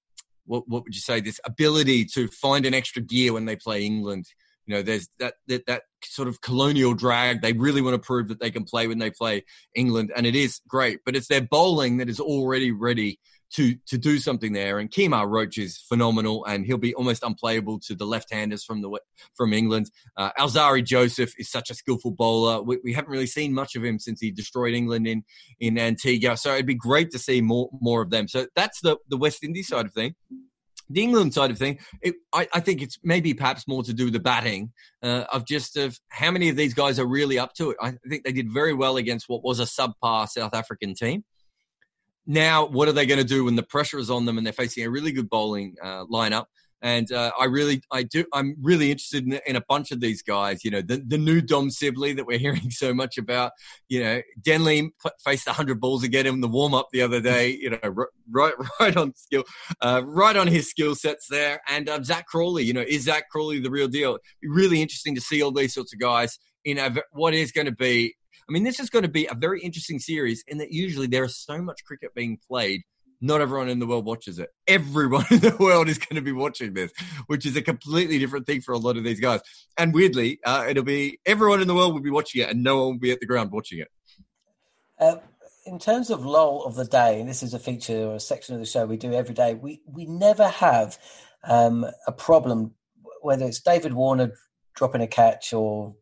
what, 0.47 0.69
what 0.69 0.85
would 0.85 0.95
you 0.95 1.01
say 1.01 1.21
this 1.21 1.41
ability 1.45 2.05
to 2.15 2.29
find 2.29 2.67
an 2.67 2.75
extra 2.75 3.03
gear 3.03 3.33
when 3.33 3.45
they 3.45 3.57
play 3.57 3.85
England. 3.85 4.27
You 4.67 4.77
know, 4.77 4.83
there's 4.83 5.09
that, 5.19 5.35
that 5.49 5.67
that 5.67 5.83
sort 6.03 6.27
of 6.27 6.41
colonial 6.41 6.95
drag. 6.95 7.43
They 7.43 7.53
really 7.53 7.83
want 7.83 7.95
to 7.95 8.07
prove 8.07 8.29
that 8.29 8.41
they 8.41 8.51
can 8.51 8.65
play 8.65 8.87
when 8.87 8.99
they 8.99 9.11
play 9.11 9.45
England, 9.75 10.11
and 10.17 10.27
it 10.27 10.35
is 10.35 10.61
great. 10.67 11.01
But 11.05 11.17
it's 11.17 11.29
their 11.29 11.43
bowling 11.43 11.99
that 11.99 12.09
is 12.09 12.19
already 12.19 12.71
ready 12.71 13.21
to 13.55 13.75
to 13.87 13.97
do 13.99 14.19
something 14.19 14.53
there. 14.53 14.79
And 14.79 14.91
Kemar 14.91 15.29
Roach 15.29 15.59
is 15.59 15.79
phenomenal, 15.89 16.45
and 16.45 16.67
he'll 16.67 16.79
be 16.79 16.95
almost 16.95 17.23
unplayable 17.23 17.79
to 17.81 17.95
the 17.95 18.05
left-handers 18.05 18.65
from 18.65 18.83
the 18.83 18.99
from 19.35 19.53
England. 19.53 19.91
Uh, 20.17 20.31
Alzarri 20.39 20.85
Joseph 20.85 21.33
is 21.39 21.51
such 21.51 21.71
a 21.71 21.75
skillful 21.75 22.11
bowler. 22.11 22.63
We, 22.63 22.79
we, 22.83 22.93
haven't 22.93 23.11
really 23.11 23.27
seen 23.27 23.53
much 23.53 23.77
of 23.77 23.85
him 23.85 23.99
since 23.99 24.21
he 24.21 24.31
destroyed 24.31 24.75
England 24.75 25.07
in 25.07 25.25
in 25.61 25.79
Antigua. 25.79 26.37
So 26.37 26.53
it'd 26.55 26.67
be 26.67 26.75
great 26.75 27.11
to 27.13 27.19
see 27.19 27.41
more 27.41 27.71
more 27.81 28.03
of 28.03 28.11
them. 28.11 28.29
So 28.29 28.47
that's 28.57 28.81
the 28.81 28.97
the 29.09 29.17
West 29.17 29.45
Indies 29.45 29.69
side 29.69 29.87
of 29.87 29.93
thing 29.93 30.15
the 30.91 31.03
England 31.03 31.33
side 31.33 31.51
of 31.51 31.59
thing, 31.59 31.79
it, 32.03 32.15
I, 32.33 32.47
I, 32.53 32.61
think 32.61 32.83
it's 32.83 32.99
maybe 33.03 33.33
perhaps 33.33 33.67
more 33.67 33.83
to 33.83 33.95
do 33.95 34.05
with 34.05 34.13
the 34.13 34.21
batting 34.21 34.71
uh, 35.03 35.25
of 35.33 35.47
just 35.47 35.79
of 35.79 35.99
how 36.11 36.31
many 36.31 36.51
of 36.51 36.57
these 36.57 36.75
guys 36.75 36.99
are 36.99 37.07
really 37.07 37.39
up 37.39 37.55
to 37.55 37.71
it. 37.71 37.79
I 37.81 37.95
think 38.09 38.25
they 38.25 38.33
did 38.33 38.53
very 38.53 38.75
well 38.75 38.99
against 38.99 39.29
what 39.29 39.43
was 39.43 39.61
a 39.61 39.65
subpar 39.65 40.29
South 40.29 40.55
African 40.55 40.95
team. 40.95 41.25
Now, 42.27 42.67
what 42.67 42.89
are 42.89 42.93
they 42.93 43.07
going 43.07 43.19
to 43.19 43.25
do 43.25 43.45
when 43.45 43.57
the 43.57 43.63
pressure 43.63 43.99
is 43.99 44.11
on 44.11 44.25
them 44.25 44.39
and 44.39 44.47
they're 44.47 44.53
facing 44.53 44.85
a 44.85 44.91
really 44.91 45.13
good 45.13 45.29
bowling 45.29 45.75
uh, 45.83 46.05
lineup? 46.07 46.47
And 46.85 47.11
uh, 47.13 47.33
I 47.41 47.47
really, 47.47 47.83
I 47.91 48.03
do, 48.03 48.27
I'm 48.35 48.57
really 48.61 48.91
interested 48.91 49.25
in, 49.25 49.41
in, 49.47 49.57
a 49.57 49.65
bunch 49.71 49.91
of 49.91 50.01
these 50.01 50.21
guys. 50.21 50.63
You 50.65 50.71
know, 50.71 50.83
the, 50.83 51.03
the 51.07 51.17
new 51.17 51.41
Dom 51.41 51.71
Sibley 51.71 52.13
that 52.13 52.27
we're 52.27 52.39
hearing 52.47 52.71
so 52.71 52.93
much 52.93 53.17
about. 53.17 53.53
You 53.89 54.05
know, 54.05 54.23
Denley 54.43 54.93
faced 55.25 55.47
100 55.47 55.81
balls 55.81 56.05
again 56.05 56.27
in 56.27 56.43
the 56.43 56.49
warm 56.49 56.75
up 56.75 56.89
the 56.93 57.01
other 57.01 57.23
day. 57.23 57.57
You 57.59 57.71
know, 57.71 58.07
right, 58.31 58.53
right 58.81 58.95
on 58.99 59.15
skill, 59.15 59.45
uh, 59.81 60.03
right 60.05 60.37
on 60.37 60.47
his 60.47 60.69
skill 60.69 60.95
sets 60.95 61.27
there. 61.27 61.63
And 61.71 61.89
um, 61.89 62.05
Zak 62.05 62.27
Crawley, 62.27 62.65
you 62.65 62.75
know, 62.75 62.85
is 62.87 63.05
Zak 63.05 63.31
Crawley 63.31 63.61
the 63.61 63.71
real 63.71 63.89
deal? 63.89 64.19
really 64.43 64.83
interesting 64.83 65.15
to 65.15 65.23
see 65.23 65.43
all 65.43 65.53
these 65.53 65.73
sorts 65.73 65.95
of 65.95 65.99
guys 65.99 66.39
in 66.67 66.77
a, 66.77 66.95
what 67.13 67.33
is 67.33 67.51
going 67.51 67.67
to 67.67 67.73
be. 67.73 68.15
I 68.49 68.53
mean, 68.53 68.65
this 68.65 68.81
is 68.81 68.91
going 68.91 69.05
to 69.05 69.09
be 69.09 69.27
a 69.27 69.35
very 69.35 69.61
interesting 69.61 69.99
series 69.99 70.45
in 70.47 70.59
that 70.59 70.73
usually 70.73 71.07
there 71.07 71.25
is 71.25 71.37
so 71.37 71.61
much 71.63 71.85
cricket 71.85 72.15
being 72.15 72.39
played 72.49 72.83
not 73.21 73.41
everyone 73.41 73.71
in 73.71 73.79
the 73.79 73.87
world 73.87 74.05
watches 74.05 74.39
it. 74.39 74.51
Everyone 74.67 75.25
in 75.31 75.39
the 75.39 75.57
world 75.59 75.89
is 75.89 75.99
going 75.99 76.17
to 76.17 76.23
be 76.23 76.33
watching 76.33 76.75
this, 76.75 76.93
which 77.27 77.47
is 77.47 77.57
a 77.57 77.63
completely 77.63 78.19
different 78.19 78.47
thing 78.47 78.61
for 78.61 78.73
a 78.73 78.79
lot 78.79 78.99
of 78.99 79.05
these 79.05 79.19
guys. 79.19 79.41
And 79.79 79.95
weirdly, 79.95 80.41
uh, 80.45 80.67
it'll 80.69 80.85
be 80.85 81.19
everyone 81.25 81.63
in 81.63 81.69
the 81.69 81.75
world 81.75 81.95
will 81.95 82.03
be 82.03 82.11
watching 82.11 82.43
it, 82.43 82.51
and 82.51 82.63
no 82.63 82.77
one 82.77 82.87
will 82.93 82.99
be 82.99 83.13
at 83.13 83.21
the 83.21 83.27
ground 83.27 83.51
watching 83.51 83.79
it. 83.79 83.89
Uh, 84.99 85.17
in 85.65 85.79
terms 85.79 86.11
of 86.11 86.27
lull 86.27 86.65
of 86.65 86.75
the 86.75 86.85
day, 86.85 87.19
and 87.19 87.29
this 87.29 87.43
is 87.43 87.55
a 87.55 87.59
feature 87.59 88.09
or 88.09 88.17
a 88.17 88.21
section 88.21 88.55
of 88.55 88.61
the 88.61 88.67
show 88.67 88.85
we 88.85 88.99
do 88.99 89.15
every 89.15 89.35
day, 89.35 89.55
we 89.55 89.81
we 89.87 90.05
never 90.05 90.49
have 90.49 90.99
um, 91.45 91.87
a 92.07 92.13
problem 92.13 92.75
whether 93.23 93.47
it's 93.47 93.61
David 93.61 93.95
Warner 93.95 94.33
dropping 94.75 95.01
a 95.01 95.07
catch 95.07 95.55
or 95.55 95.95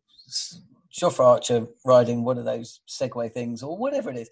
Jofra 0.92 1.24
Archer 1.24 1.66
riding 1.84 2.24
one 2.24 2.38
of 2.38 2.44
those 2.44 2.80
Segway 2.88 3.32
things 3.32 3.62
or 3.62 3.76
whatever 3.76 4.10
it 4.10 4.16
is. 4.16 4.30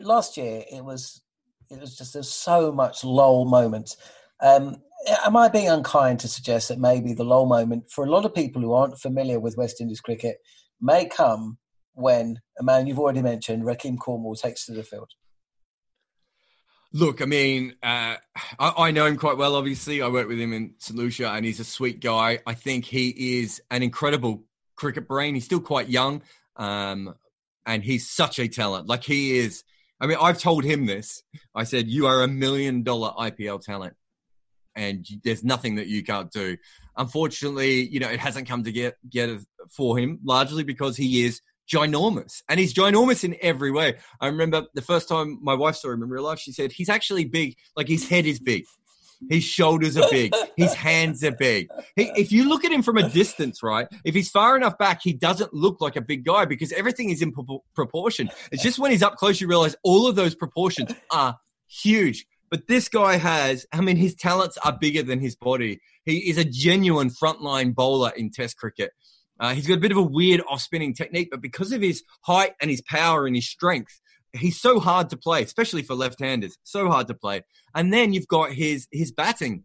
Last 0.00 0.36
year, 0.36 0.64
it 0.70 0.84
was 0.84 1.22
it 1.70 1.80
was 1.80 1.96
just 1.96 2.14
there's 2.14 2.30
so 2.30 2.72
much 2.72 3.04
lull 3.04 3.44
moments. 3.44 3.96
Um, 4.40 4.76
am 5.24 5.36
I 5.36 5.48
being 5.48 5.68
unkind 5.68 6.20
to 6.20 6.28
suggest 6.28 6.68
that 6.68 6.78
maybe 6.78 7.12
the 7.12 7.24
lull 7.24 7.46
moment 7.46 7.90
for 7.90 8.04
a 8.04 8.10
lot 8.10 8.24
of 8.24 8.34
people 8.34 8.62
who 8.62 8.72
aren't 8.72 8.98
familiar 8.98 9.38
with 9.38 9.56
West 9.56 9.80
Indies 9.80 10.00
cricket 10.00 10.38
may 10.80 11.06
come 11.06 11.58
when 11.94 12.40
a 12.58 12.62
man 12.62 12.86
you've 12.86 12.98
already 12.98 13.22
mentioned, 13.22 13.64
Rahkeem 13.64 13.98
Cornwall, 13.98 14.36
takes 14.36 14.66
to 14.66 14.72
the 14.72 14.84
field? 14.84 15.10
Look, 16.92 17.20
I 17.20 17.26
mean, 17.26 17.74
uh, 17.82 18.16
I, 18.58 18.72
I, 18.78 18.90
know 18.92 19.04
him 19.04 19.18
quite 19.18 19.36
well. 19.36 19.56
Obviously, 19.56 20.00
I 20.00 20.08
worked 20.08 20.28
with 20.28 20.40
him 20.40 20.54
in 20.54 20.74
St 20.78 20.98
Lucia, 20.98 21.30
and 21.30 21.44
he's 21.44 21.60
a 21.60 21.64
sweet 21.64 22.00
guy. 22.00 22.38
I 22.46 22.54
think 22.54 22.86
he 22.86 23.40
is 23.40 23.60
an 23.70 23.82
incredible 23.82 24.44
cricket 24.78 25.06
brain. 25.08 25.34
He's 25.34 25.44
still 25.44 25.60
quite 25.60 25.88
young, 25.88 26.22
um, 26.56 27.14
and 27.66 27.82
he's 27.82 28.08
such 28.08 28.38
a 28.38 28.48
talent. 28.48 28.88
Like 28.88 29.04
he 29.04 29.38
is 29.38 29.64
I 30.00 30.06
mean, 30.06 30.18
I've 30.20 30.38
told 30.38 30.64
him 30.64 30.86
this. 30.86 31.22
I 31.54 31.64
said, 31.64 31.88
"You 31.88 32.06
are 32.06 32.22
a 32.22 32.28
million 32.28 32.82
dollar 32.82 33.12
IPL 33.18 33.60
talent, 33.62 33.94
and 34.76 35.06
there's 35.24 35.42
nothing 35.42 35.76
that 35.76 35.88
you 35.88 36.04
can't 36.04 36.30
do." 36.30 36.56
Unfortunately, 36.96 37.88
you 37.88 38.00
know, 38.00 38.08
it 38.08 38.20
hasn't 38.20 38.48
come 38.48 38.62
together 38.62 39.40
for 39.70 39.98
him, 39.98 40.20
largely 40.24 40.62
because 40.62 40.96
he 40.96 41.24
is 41.24 41.40
ginormous, 41.70 42.42
and 42.48 42.60
he's 42.60 42.74
ginormous 42.74 43.24
in 43.24 43.36
every 43.42 43.70
way. 43.70 43.96
I 44.20 44.26
remember 44.28 44.66
the 44.74 44.82
first 44.82 45.08
time 45.08 45.38
my 45.42 45.54
wife 45.54 45.76
saw 45.76 45.90
him 45.90 46.02
in 46.02 46.08
real 46.08 46.22
life, 46.22 46.38
she 46.38 46.52
said, 46.52 46.72
"He's 46.72 46.88
actually 46.88 47.24
big. 47.24 47.56
Like 47.76 47.88
his 47.88 48.08
head 48.08 48.26
is 48.26 48.38
big." 48.38 48.64
His 49.28 49.44
shoulders 49.44 49.96
are 49.96 50.08
big. 50.10 50.32
His 50.56 50.74
hands 50.86 51.24
are 51.24 51.32
big. 51.32 51.68
He, 51.96 52.10
if 52.16 52.30
you 52.30 52.48
look 52.48 52.64
at 52.64 52.72
him 52.72 52.82
from 52.82 52.98
a 52.98 53.08
distance, 53.08 53.62
right, 53.62 53.88
if 54.04 54.14
he's 54.14 54.30
far 54.30 54.56
enough 54.56 54.78
back, 54.78 55.00
he 55.02 55.12
doesn't 55.12 55.52
look 55.52 55.80
like 55.80 55.96
a 55.96 56.00
big 56.00 56.24
guy 56.24 56.44
because 56.44 56.72
everything 56.72 57.10
is 57.10 57.20
in 57.20 57.32
pro- 57.32 57.64
proportion. 57.74 58.30
It's 58.52 58.62
just 58.62 58.78
when 58.78 58.90
he's 58.90 59.02
up 59.02 59.16
close, 59.16 59.40
you 59.40 59.48
realize 59.48 59.74
all 59.82 60.06
of 60.06 60.14
those 60.14 60.34
proportions 60.34 60.92
are 61.10 61.36
huge. 61.68 62.26
But 62.50 62.66
this 62.66 62.88
guy 62.88 63.16
has, 63.16 63.66
I 63.72 63.80
mean, 63.80 63.96
his 63.96 64.14
talents 64.14 64.56
are 64.64 64.76
bigger 64.78 65.02
than 65.02 65.20
his 65.20 65.36
body. 65.36 65.80
He 66.04 66.30
is 66.30 66.38
a 66.38 66.44
genuine 66.44 67.10
frontline 67.10 67.74
bowler 67.74 68.12
in 68.16 68.30
Test 68.30 68.56
cricket. 68.56 68.92
Uh, 69.40 69.54
he's 69.54 69.66
got 69.66 69.74
a 69.74 69.80
bit 69.80 69.92
of 69.92 69.98
a 69.98 70.02
weird 70.02 70.42
off 70.48 70.60
spinning 70.60 70.94
technique, 70.94 71.28
but 71.30 71.40
because 71.40 71.72
of 71.72 71.82
his 71.82 72.02
height 72.22 72.52
and 72.60 72.70
his 72.70 72.82
power 72.82 73.26
and 73.26 73.36
his 73.36 73.48
strength, 73.48 74.00
he's 74.32 74.60
so 74.60 74.80
hard 74.80 75.10
to 75.10 75.16
play, 75.16 75.42
especially 75.42 75.82
for 75.82 75.94
left-handers. 75.94 76.58
So 76.62 76.88
hard 76.88 77.08
to 77.08 77.14
play. 77.14 77.42
And 77.74 77.92
then 77.92 78.12
you've 78.12 78.28
got 78.28 78.52
his 78.52 78.86
his 78.92 79.12
batting. 79.12 79.64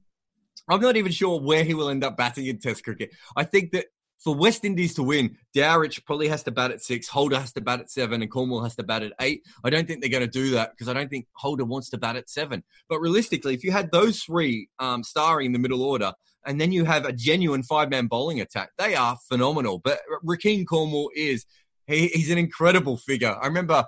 I'm 0.69 0.81
not 0.81 0.95
even 0.95 1.11
sure 1.11 1.41
where 1.41 1.63
he 1.63 1.73
will 1.73 1.89
end 1.89 2.03
up 2.03 2.15
batting 2.15 2.45
in 2.45 2.59
Test 2.59 2.83
cricket. 2.83 3.11
I 3.35 3.43
think 3.43 3.71
that 3.71 3.87
for 4.23 4.33
West 4.33 4.63
Indies 4.63 4.93
to 4.93 5.03
win, 5.03 5.35
Dowrich 5.53 6.05
probably 6.05 6.29
has 6.29 6.43
to 6.43 6.51
bat 6.51 6.71
at 6.71 6.81
six, 6.81 7.09
Holder 7.09 7.37
has 7.37 7.51
to 7.53 7.61
bat 7.61 7.81
at 7.81 7.91
seven, 7.91 8.21
and 8.21 8.31
Cornwall 8.31 8.63
has 8.63 8.75
to 8.77 8.83
bat 8.83 9.03
at 9.03 9.11
eight. 9.19 9.43
I 9.65 9.69
don't 9.69 9.85
think 9.85 9.99
they're 9.99 10.09
going 10.09 10.23
to 10.25 10.31
do 10.31 10.51
that 10.51 10.71
because 10.71 10.87
I 10.87 10.93
don't 10.93 11.09
think 11.09 11.27
Holder 11.33 11.65
wants 11.65 11.89
to 11.89 11.97
bat 11.97 12.15
at 12.15 12.29
seven. 12.29 12.63
But 12.87 13.01
realistically, 13.01 13.53
if 13.53 13.63
you 13.65 13.73
had 13.73 13.91
those 13.91 14.21
three 14.21 14.69
um, 14.79 15.03
starring 15.03 15.47
in 15.47 15.51
the 15.51 15.59
middle 15.59 15.83
order, 15.83 16.13
and 16.45 16.59
then 16.59 16.71
you 16.71 16.85
have 16.85 17.05
a 17.05 17.11
genuine 17.11 17.63
five 17.63 17.89
man 17.89 18.07
bowling 18.07 18.39
attack, 18.39 18.69
they 18.77 18.95
are 18.95 19.17
phenomenal. 19.27 19.79
But 19.79 19.99
Rahkeem 20.25 20.65
Cornwall 20.65 21.09
is 21.15 21.45
he, 21.87 22.07
he's 22.07 22.31
an 22.31 22.37
incredible 22.37 22.97
figure. 22.97 23.35
I 23.41 23.47
remember 23.47 23.85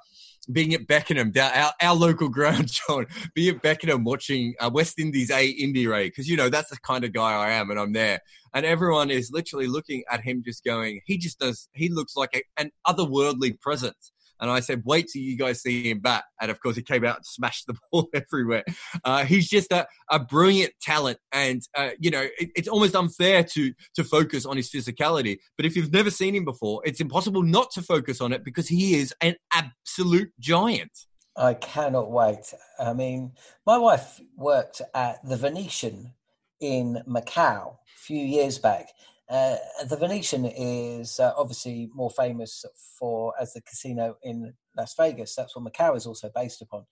being 0.52 0.74
at 0.74 0.88
Beckenham, 0.88 1.32
our, 1.40 1.74
our 1.82 1.96
local 1.96 2.30
ground, 2.38 2.72
John, 2.72 3.06
being 3.34 3.56
at 3.56 3.62
Beckenham 3.62 4.04
watching 4.04 4.56
uh, 4.60 4.70
West 4.74 5.00
Indies 5.00 5.32
A 5.32 5.48
Indy 5.48 5.88
Ray, 5.88 6.08
because, 6.08 6.28
you 6.28 6.38
know, 6.38 6.50
that's 6.50 6.70
the 6.70 6.78
kind 6.78 7.04
of 7.04 7.14
guy 7.14 7.34
I 7.34 7.52
am 7.52 7.70
and 7.70 7.80
I'm 7.80 7.94
there. 7.94 8.22
And 8.54 8.66
everyone 8.66 9.12
is 9.12 9.32
literally 9.32 9.68
looking 9.68 10.04
at 10.10 10.22
him 10.22 10.42
just 10.46 10.64
going, 10.64 11.02
he 11.06 11.18
just 11.18 11.40
does, 11.40 11.68
he 11.74 11.90
looks 11.90 12.16
like 12.16 12.36
a, 12.36 12.62
an 12.62 12.72
otherworldly 12.88 13.60
presence. 13.60 14.14
And 14.40 14.52
I 14.52 14.60
said, 14.60 14.84
wait 14.86 15.08
till 15.12 15.22
you 15.22 15.38
guys 15.38 15.62
see 15.62 15.90
him 15.90 16.00
bat. 16.00 16.24
And 16.42 16.52
of 16.52 16.60
course, 16.60 16.76
he 16.76 16.82
came 16.82 17.06
out 17.06 17.18
and 17.18 17.26
smashed 17.26 17.68
the 17.68 17.76
ball 17.92 18.10
everywhere. 18.14 18.64
Uh, 19.04 19.26
he's 19.26 19.48
just 19.48 19.72
a, 19.72 19.88
a 20.10 20.20
brilliant 20.20 20.74
talent. 20.82 21.18
And, 21.32 21.62
uh, 21.76 21.92
you 22.00 22.12
know, 22.12 22.28
it, 22.38 22.52
it's 22.56 22.68
almost 22.68 22.96
unfair 22.96 23.44
to, 23.44 23.74
to 23.96 24.04
focus 24.04 24.46
on 24.46 24.58
his 24.58 24.70
physicality. 24.70 25.38
But 25.58 25.66
if 25.66 25.76
you've 25.76 25.94
never 25.94 26.12
seen 26.12 26.36
him 26.36 26.46
before, 26.46 26.82
it's 26.86 27.02
impossible 27.02 27.44
not 27.44 27.72
to 27.72 27.82
focus 27.82 28.22
on 28.22 28.34
it 28.34 28.44
because 28.44 28.68
he 28.68 28.96
is 28.96 29.14
an 29.22 29.36
absolute 29.54 30.32
giant. 30.40 30.92
I 31.38 31.54
cannot 31.56 32.12
wait. 32.12 32.54
I 32.80 32.94
mean, 32.94 33.34
my 33.66 33.78
wife 33.78 34.22
worked 34.38 34.82
at 34.94 35.24
the 35.28 35.36
Venetian 35.36 36.14
in 36.62 37.02
Macau 37.08 37.74
a 37.74 37.78
few 37.98 38.24
years 38.24 38.58
back. 38.58 38.88
Uh, 39.28 39.56
the 39.88 39.98
Venetian 39.98 40.46
is 40.46 41.20
uh, 41.20 41.34
obviously 41.36 41.90
more 41.94 42.12
famous 42.12 42.64
for 43.00 43.34
as 43.40 43.54
the 43.54 43.62
casino 43.62 44.18
in 44.22 44.54
Las 44.78 44.94
Vegas. 44.98 45.34
That's 45.36 45.56
what 45.56 45.66
Macau 45.66 45.96
is 45.98 46.06
also 46.06 46.30
based 46.34 46.62
upon. 46.62 46.86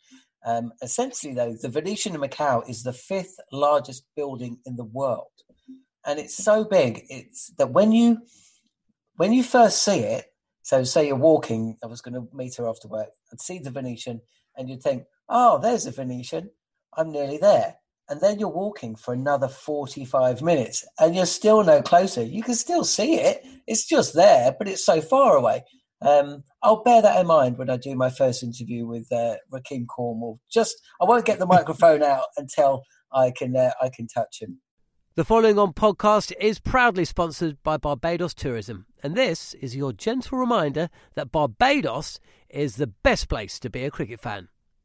Um, 0.46 0.74
essentially, 0.82 1.34
though, 1.34 1.54
the 1.54 1.70
Venetian 1.70 2.16
in 2.16 2.22
Macau 2.22 2.68
is 2.68 2.84
the 2.84 2.94
fifth 2.94 3.40
largest 3.52 4.06
building 4.16 4.58
in 4.66 4.76
the 4.76 4.84
world, 4.84 5.32
and 6.06 6.20
it's 6.20 6.36
so 6.36 6.64
big. 6.64 7.04
It's 7.10 7.54
that 7.58 7.72
when 7.72 7.92
you 7.92 8.20
when 9.16 9.32
you 9.32 9.44
first 9.44 9.84
see 9.84 10.00
it. 10.00 10.26
So, 10.66 10.86
say 10.86 11.08
you're 11.08 11.18
walking. 11.18 11.78
I 11.84 11.88
was 11.88 12.00
going 12.00 12.14
to 12.14 12.26
meet 12.34 12.56
her 12.56 12.70
after 12.70 12.88
work. 12.88 13.10
I'd 13.32 13.42
see 13.42 13.60
the 13.60 13.70
Venetian, 13.70 14.22
and 14.58 14.70
you'd 14.70 14.82
think, 14.82 15.04
"Oh, 15.28 15.60
there's 15.60 15.84
the 15.84 15.92
Venetian. 15.92 16.50
I'm 16.96 17.12
nearly 17.12 17.38
there." 17.38 17.76
And 18.10 18.20
then 18.20 18.40
you're 18.40 18.50
walking 18.50 18.96
for 18.96 19.14
another 19.14 19.48
45 19.48 20.42
minutes 20.42 20.86
and 21.00 21.16
you're 21.16 21.26
still 21.26 21.64
no 21.64 21.82
closer. 21.82 22.22
You 22.22 22.44
can 22.44 22.56
still 22.56 22.84
see 22.84 23.16
it, 23.16 23.46
it's 23.66 23.86
just 23.86 24.14
there, 24.14 24.56
but 24.58 24.68
it's 24.68 24.86
so 24.86 25.02
far 25.02 25.38
away. 25.38 25.64
Um, 26.02 26.44
I'll 26.62 26.84
bear 26.84 27.02
that 27.02 27.20
in 27.20 27.28
mind 27.28 27.58
when 27.58 27.70
I 27.70 27.78
do 27.78 27.96
my 27.96 28.10
first 28.10 28.44
interview 28.44 28.86
with 28.86 29.10
uh, 29.12 29.36
Rahkeem 29.52 29.88
Cornwall. 29.88 30.40
Just 30.52 30.76
I 31.02 31.06
won't 31.06 31.26
get 31.26 31.40
the 31.40 31.46
microphone 31.46 32.04
out 32.04 32.26
until 32.36 32.84
I 33.12 33.32
can 33.32 33.56
uh, 33.56 33.72
I 33.82 33.90
can 33.90 34.08
touch 34.08 34.42
him. 34.42 34.60
The 35.16 35.24
following 35.24 35.60
on 35.60 35.74
podcast 35.74 36.34
is 36.40 36.60
proudly 36.60 37.06
sponsored 37.06 37.62
by 37.62 37.78
Barbados 37.78 38.34
Tourism, 38.34 38.88
and 39.02 39.16
this 39.16 39.54
is 39.54 39.76
your 39.76 39.94
gentle 39.94 40.40
reminder 40.40 40.90
that 41.14 41.32
Barbados 41.32 42.20
is 42.50 42.76
the 42.76 42.88
best 42.88 43.30
place 43.30 43.60
to 43.60 43.70
be 43.70 43.86
a 43.86 43.92
cricket 43.92 44.20
fan. 44.20 44.50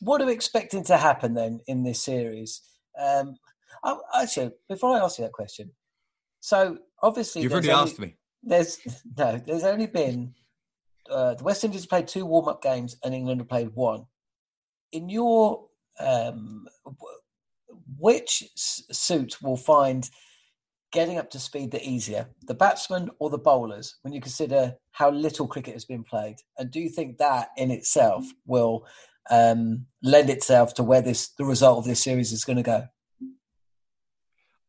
what 0.00 0.20
are 0.20 0.26
we 0.26 0.32
expecting 0.32 0.84
to 0.84 0.96
happen 0.96 1.34
then 1.34 1.60
in 1.66 1.82
this 1.82 2.02
series? 2.02 2.62
Um, 2.98 3.36
I, 3.84 3.96
actually, 4.22 4.52
before 4.68 4.96
I 4.96 5.00
ask 5.00 5.18
you 5.18 5.24
that 5.24 5.32
question, 5.32 5.70
so 6.40 6.78
obviously 7.02 7.42
you've 7.42 7.52
already 7.52 7.70
only, 7.70 7.90
asked 7.90 8.00
me. 8.00 8.16
There's 8.42 8.78
no, 9.16 9.40
there's 9.44 9.64
only 9.64 9.86
been 9.86 10.34
uh, 11.10 11.34
the 11.34 11.44
West 11.44 11.64
Indies 11.64 11.86
played 11.86 12.08
two 12.08 12.26
warm 12.26 12.48
up 12.48 12.62
games 12.62 12.96
and 13.04 13.14
England 13.14 13.40
have 13.40 13.48
played 13.48 13.70
one. 13.74 14.06
In 14.92 15.08
your 15.08 15.66
um, 16.00 16.66
which 17.98 18.44
suit 18.56 19.42
will 19.42 19.56
find 19.56 20.08
getting 20.92 21.18
up 21.18 21.30
to 21.30 21.38
speed 21.38 21.70
the 21.70 21.86
easier, 21.86 22.28
the 22.46 22.54
batsmen 22.54 23.10
or 23.18 23.28
the 23.28 23.38
bowlers, 23.38 23.96
when 24.02 24.14
you 24.14 24.20
consider 24.20 24.74
how 24.92 25.10
little 25.10 25.46
cricket 25.46 25.74
has 25.74 25.84
been 25.84 26.04
played? 26.04 26.36
And 26.56 26.70
do 26.70 26.80
you 26.80 26.88
think 26.88 27.18
that 27.18 27.48
in 27.56 27.70
itself 27.70 28.24
will 28.46 28.86
um, 29.30 29.86
lend 30.02 30.30
itself 30.30 30.74
to 30.74 30.82
where 30.82 31.02
this 31.02 31.28
the 31.30 31.44
result 31.44 31.78
of 31.78 31.84
this 31.84 32.02
series 32.02 32.32
is 32.32 32.44
going 32.44 32.56
to 32.56 32.62
go? 32.62 32.88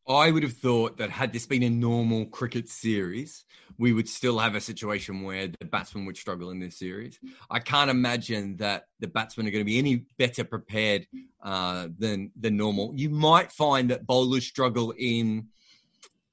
I 0.08 0.30
would 0.30 0.42
have 0.42 0.56
thought 0.56 0.96
that 0.96 1.10
had 1.10 1.32
this 1.32 1.46
been 1.46 1.62
a 1.62 1.70
normal 1.70 2.26
cricket 2.26 2.68
series, 2.68 3.44
we 3.78 3.92
would 3.92 4.08
still 4.08 4.38
have 4.38 4.56
a 4.56 4.60
situation 4.60 5.22
where 5.22 5.48
the 5.48 5.66
batsmen 5.66 6.04
would 6.06 6.16
struggle 6.16 6.50
in 6.50 6.58
this 6.58 6.78
series. 6.78 7.18
I 7.48 7.60
can't 7.60 7.90
imagine 7.90 8.56
that 8.56 8.86
the 8.98 9.06
batsmen 9.06 9.46
are 9.46 9.50
going 9.50 9.64
to 9.64 9.70
be 9.70 9.78
any 9.78 10.06
better 10.18 10.42
prepared 10.42 11.06
uh, 11.42 11.88
than 11.96 12.32
than 12.38 12.56
normal. 12.56 12.92
You 12.96 13.10
might 13.10 13.52
find 13.52 13.90
that 13.90 14.06
bowlers 14.06 14.46
struggle 14.46 14.92
in 14.98 15.46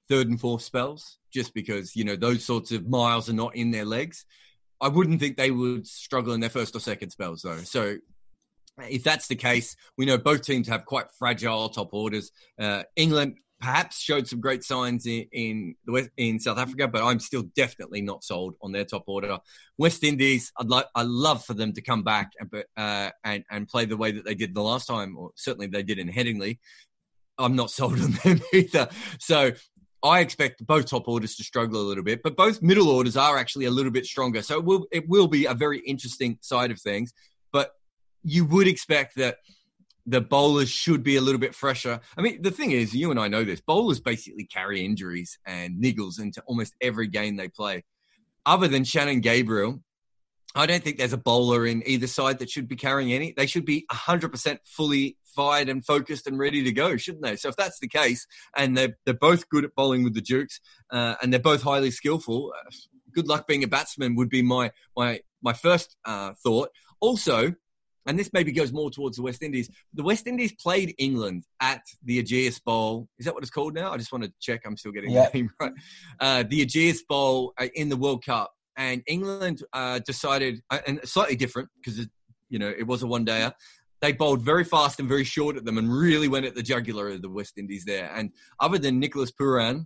third 0.10 0.28
and 0.28 0.40
fourth 0.40 0.64
spells 0.64 1.20
just 1.32 1.54
because 1.54 1.96
you 1.96 2.04
know 2.04 2.16
those 2.16 2.44
sorts 2.44 2.72
of 2.72 2.88
miles 2.88 3.30
are 3.30 3.34
not 3.34 3.56
in 3.56 3.72
their 3.72 3.86
legs. 3.86 4.26
I 4.82 4.88
wouldn't 4.88 5.20
think 5.20 5.38
they 5.38 5.52
would 5.52 5.86
struggle 5.86 6.34
in 6.34 6.40
their 6.40 6.50
first 6.50 6.76
or 6.76 6.80
second 6.80 7.12
spells 7.12 7.44
though. 7.44 7.58
So 7.58 7.98
if 8.80 9.04
that's 9.04 9.28
the 9.28 9.36
case, 9.36 9.76
we 9.98 10.06
know 10.06 10.18
both 10.18 10.44
teams 10.44 10.68
have 10.68 10.86
quite 10.86 11.06
fragile 11.18 11.70
top 11.70 11.94
orders. 11.94 12.32
Uh, 12.60 12.84
England 12.96 13.38
perhaps 13.60 14.00
showed 14.00 14.28
some 14.28 14.40
great 14.40 14.64
signs 14.64 15.06
in 15.06 15.26
in, 15.32 15.76
West, 15.88 16.10
in 16.18 16.40
South 16.40 16.58
Africa, 16.58 16.88
but 16.88 17.04
I'm 17.04 17.20
still 17.20 17.44
definitely 17.56 18.02
not 18.02 18.24
sold 18.24 18.56
on 18.62 18.72
their 18.72 18.86
top 18.86 19.04
order. 19.08 19.38
West 19.78 20.04
Indies, 20.04 20.52
I'd 20.58 20.68
like 20.68 20.86
I 20.96 21.04
love 21.04 21.44
for 21.44 21.54
them 21.54 21.74
to 21.74 21.82
come 21.82 22.04
back 22.04 22.32
and 22.40 22.64
uh, 22.78 23.12
and 23.24 23.44
and 23.50 23.68
play 23.68 23.86
the 23.86 23.98
way 23.98 24.12
that 24.12 24.26
they 24.26 24.36
did 24.36 24.54
the 24.54 24.62
last 24.62 24.86
time, 24.86 25.18
or 25.18 25.32
certainly 25.36 25.68
they 25.68 25.84
did 25.84 26.00
in 26.00 26.10
Headingley. 26.10 26.60
I'm 27.38 27.56
not 27.56 27.72
sold 27.72 28.00
on 28.00 28.12
them 28.24 28.42
either. 28.54 28.90
So 29.20 29.52
I 30.04 30.20
expect 30.20 30.66
both 30.66 30.86
top 30.86 31.08
orders 31.08 31.36
to 31.36 31.44
struggle 31.44 31.82
a 31.82 31.88
little 31.88 32.04
bit, 32.04 32.22
but 32.24 32.38
both 32.38 32.62
middle 32.62 32.90
orders 32.90 33.18
are 33.18 33.38
actually 33.38 33.66
a 33.66 33.72
little 33.72 33.92
bit 33.92 34.06
stronger. 34.06 34.42
So 34.42 34.58
it 34.58 34.66
will 34.66 34.88
it 34.92 35.08
will 35.10 35.28
be 35.28 35.46
a 35.46 35.54
very 35.54 35.80
interesting 35.80 36.38
side 36.42 36.72
of 36.72 36.80
things. 36.80 37.14
You 38.30 38.46
would 38.46 38.68
expect 38.68 39.16
that 39.16 39.38
the 40.06 40.22
bowlers 40.22 40.70
should 40.70 41.04
be 41.04 41.16
a 41.16 41.22
little 41.22 41.40
bit 41.40 41.56
fresher. 41.56 42.00
I 42.18 42.22
mean, 42.22 42.42
the 42.42 42.52
thing 42.52 42.72
is, 42.72 42.94
you 42.94 43.12
and 43.12 43.20
I 43.20 43.28
know 43.28 43.44
this. 43.44 43.62
Bowlers 43.62 44.00
basically 44.00 44.46
carry 44.46 44.84
injuries 44.84 45.40
and 45.46 45.82
niggles 45.82 46.20
into 46.20 46.42
almost 46.46 46.76
every 46.82 47.08
game 47.08 47.38
they 47.38 47.48
play. 47.48 47.84
Other 48.46 48.68
than 48.68 48.84
Shannon 48.84 49.22
Gabriel, 49.22 49.82
I 50.56 50.66
don't 50.66 50.84
think 50.84 50.98
there's 50.98 51.14
a 51.14 51.18
bowler 51.18 51.66
in 51.66 51.84
either 51.86 52.08
side 52.08 52.40
that 52.40 52.50
should 52.50 52.68
be 52.68 52.76
carrying 52.76 53.14
any. 53.14 53.34
They 53.36 53.46
should 53.46 53.66
be 53.66 53.86
100% 53.92 54.58
fully 54.66 55.18
fired 55.36 55.70
and 55.70 55.86
focused 55.86 56.28
and 56.28 56.40
ready 56.40 56.64
to 56.64 56.72
go, 56.72 56.98
shouldn't 56.98 57.24
they? 57.24 57.36
So 57.36 57.50
if 57.50 57.56
that's 57.56 57.80
the 57.80 57.88
case, 57.88 58.26
and 58.56 58.76
they're, 58.76 58.98
they're 59.06 59.14
both 59.14 59.48
good 59.50 59.66
at 59.66 59.76
bowling 59.76 60.04
with 60.04 60.16
the 60.16 60.22
Dukes, 60.22 60.60
uh, 60.92 61.16
and 61.22 61.32
they're 61.32 61.40
both 61.40 61.62
highly 61.62 61.92
skillful, 61.92 62.54
uh, 62.58 62.72
good 63.14 63.28
luck 63.28 63.48
being 63.48 63.64
a 63.64 63.68
batsman 63.68 64.16
would 64.16 64.30
be 64.30 64.42
my 64.42 64.72
my 64.96 65.20
my 65.42 65.54
first 65.54 65.96
uh, 66.06 66.34
thought. 66.44 66.70
Also, 67.00 67.54
and 68.08 68.18
this 68.18 68.32
maybe 68.34 68.52
goes 68.52 68.72
more 68.72 68.90
towards 68.90 69.18
the 69.18 69.24
West 69.24 69.44
Indies. 69.44 69.70
The 69.94 70.04
West 70.04 70.26
Indies 70.28 70.54
played 70.54 70.96
England 70.98 71.44
at 71.62 71.82
the 72.04 72.24
Ageas 72.24 72.64
Bowl. 72.64 73.08
Is 73.20 73.26
that 73.26 73.34
what 73.34 73.44
it's 73.44 73.52
called 73.52 73.74
now? 73.74 73.92
I 73.92 73.98
just 73.98 74.12
want 74.12 74.24
to 74.24 74.34
check. 74.40 74.62
I'm 74.66 74.78
still 74.78 74.94
getting 74.94 75.12
yep. 75.12 75.32
the 75.32 75.40
name 75.40 75.50
right. 75.60 75.74
Uh, 76.20 76.44
the 76.48 76.66
Ageas 76.66 77.00
Bowl 77.08 77.54
uh, 77.60 77.68
in 77.76 77.90
the 77.90 77.98
World 77.98 78.26
Cup, 78.26 78.52
and 78.78 79.04
England 79.08 79.64
uh, 79.74 80.00
decided, 80.00 80.62
uh, 80.70 80.80
and 80.88 81.00
slightly 81.04 81.36
different 81.36 81.70
because 81.76 82.08
you 82.50 82.60
know 82.60 82.70
it 82.70 82.88
was 82.88 83.04
a 83.04 83.08
one 83.08 83.26
dayer. 83.26 83.54
They 84.00 84.14
bowled 84.14 84.44
very 84.44 84.64
fast 84.64 85.00
and 85.00 85.10
very 85.10 85.24
short 85.24 85.58
at 85.58 85.66
them, 85.66 85.78
and 85.78 85.92
really 85.92 86.28
went 86.28 86.46
at 86.46 86.56
the 86.56 86.64
jugular 86.64 87.10
of 87.10 87.22
the 87.22 87.30
West 87.30 87.58
Indies 87.58 87.84
there. 87.86 88.12
And 88.16 88.32
other 88.60 88.78
than 88.78 89.00
Nicholas 89.00 89.32
Pooran, 89.32 89.86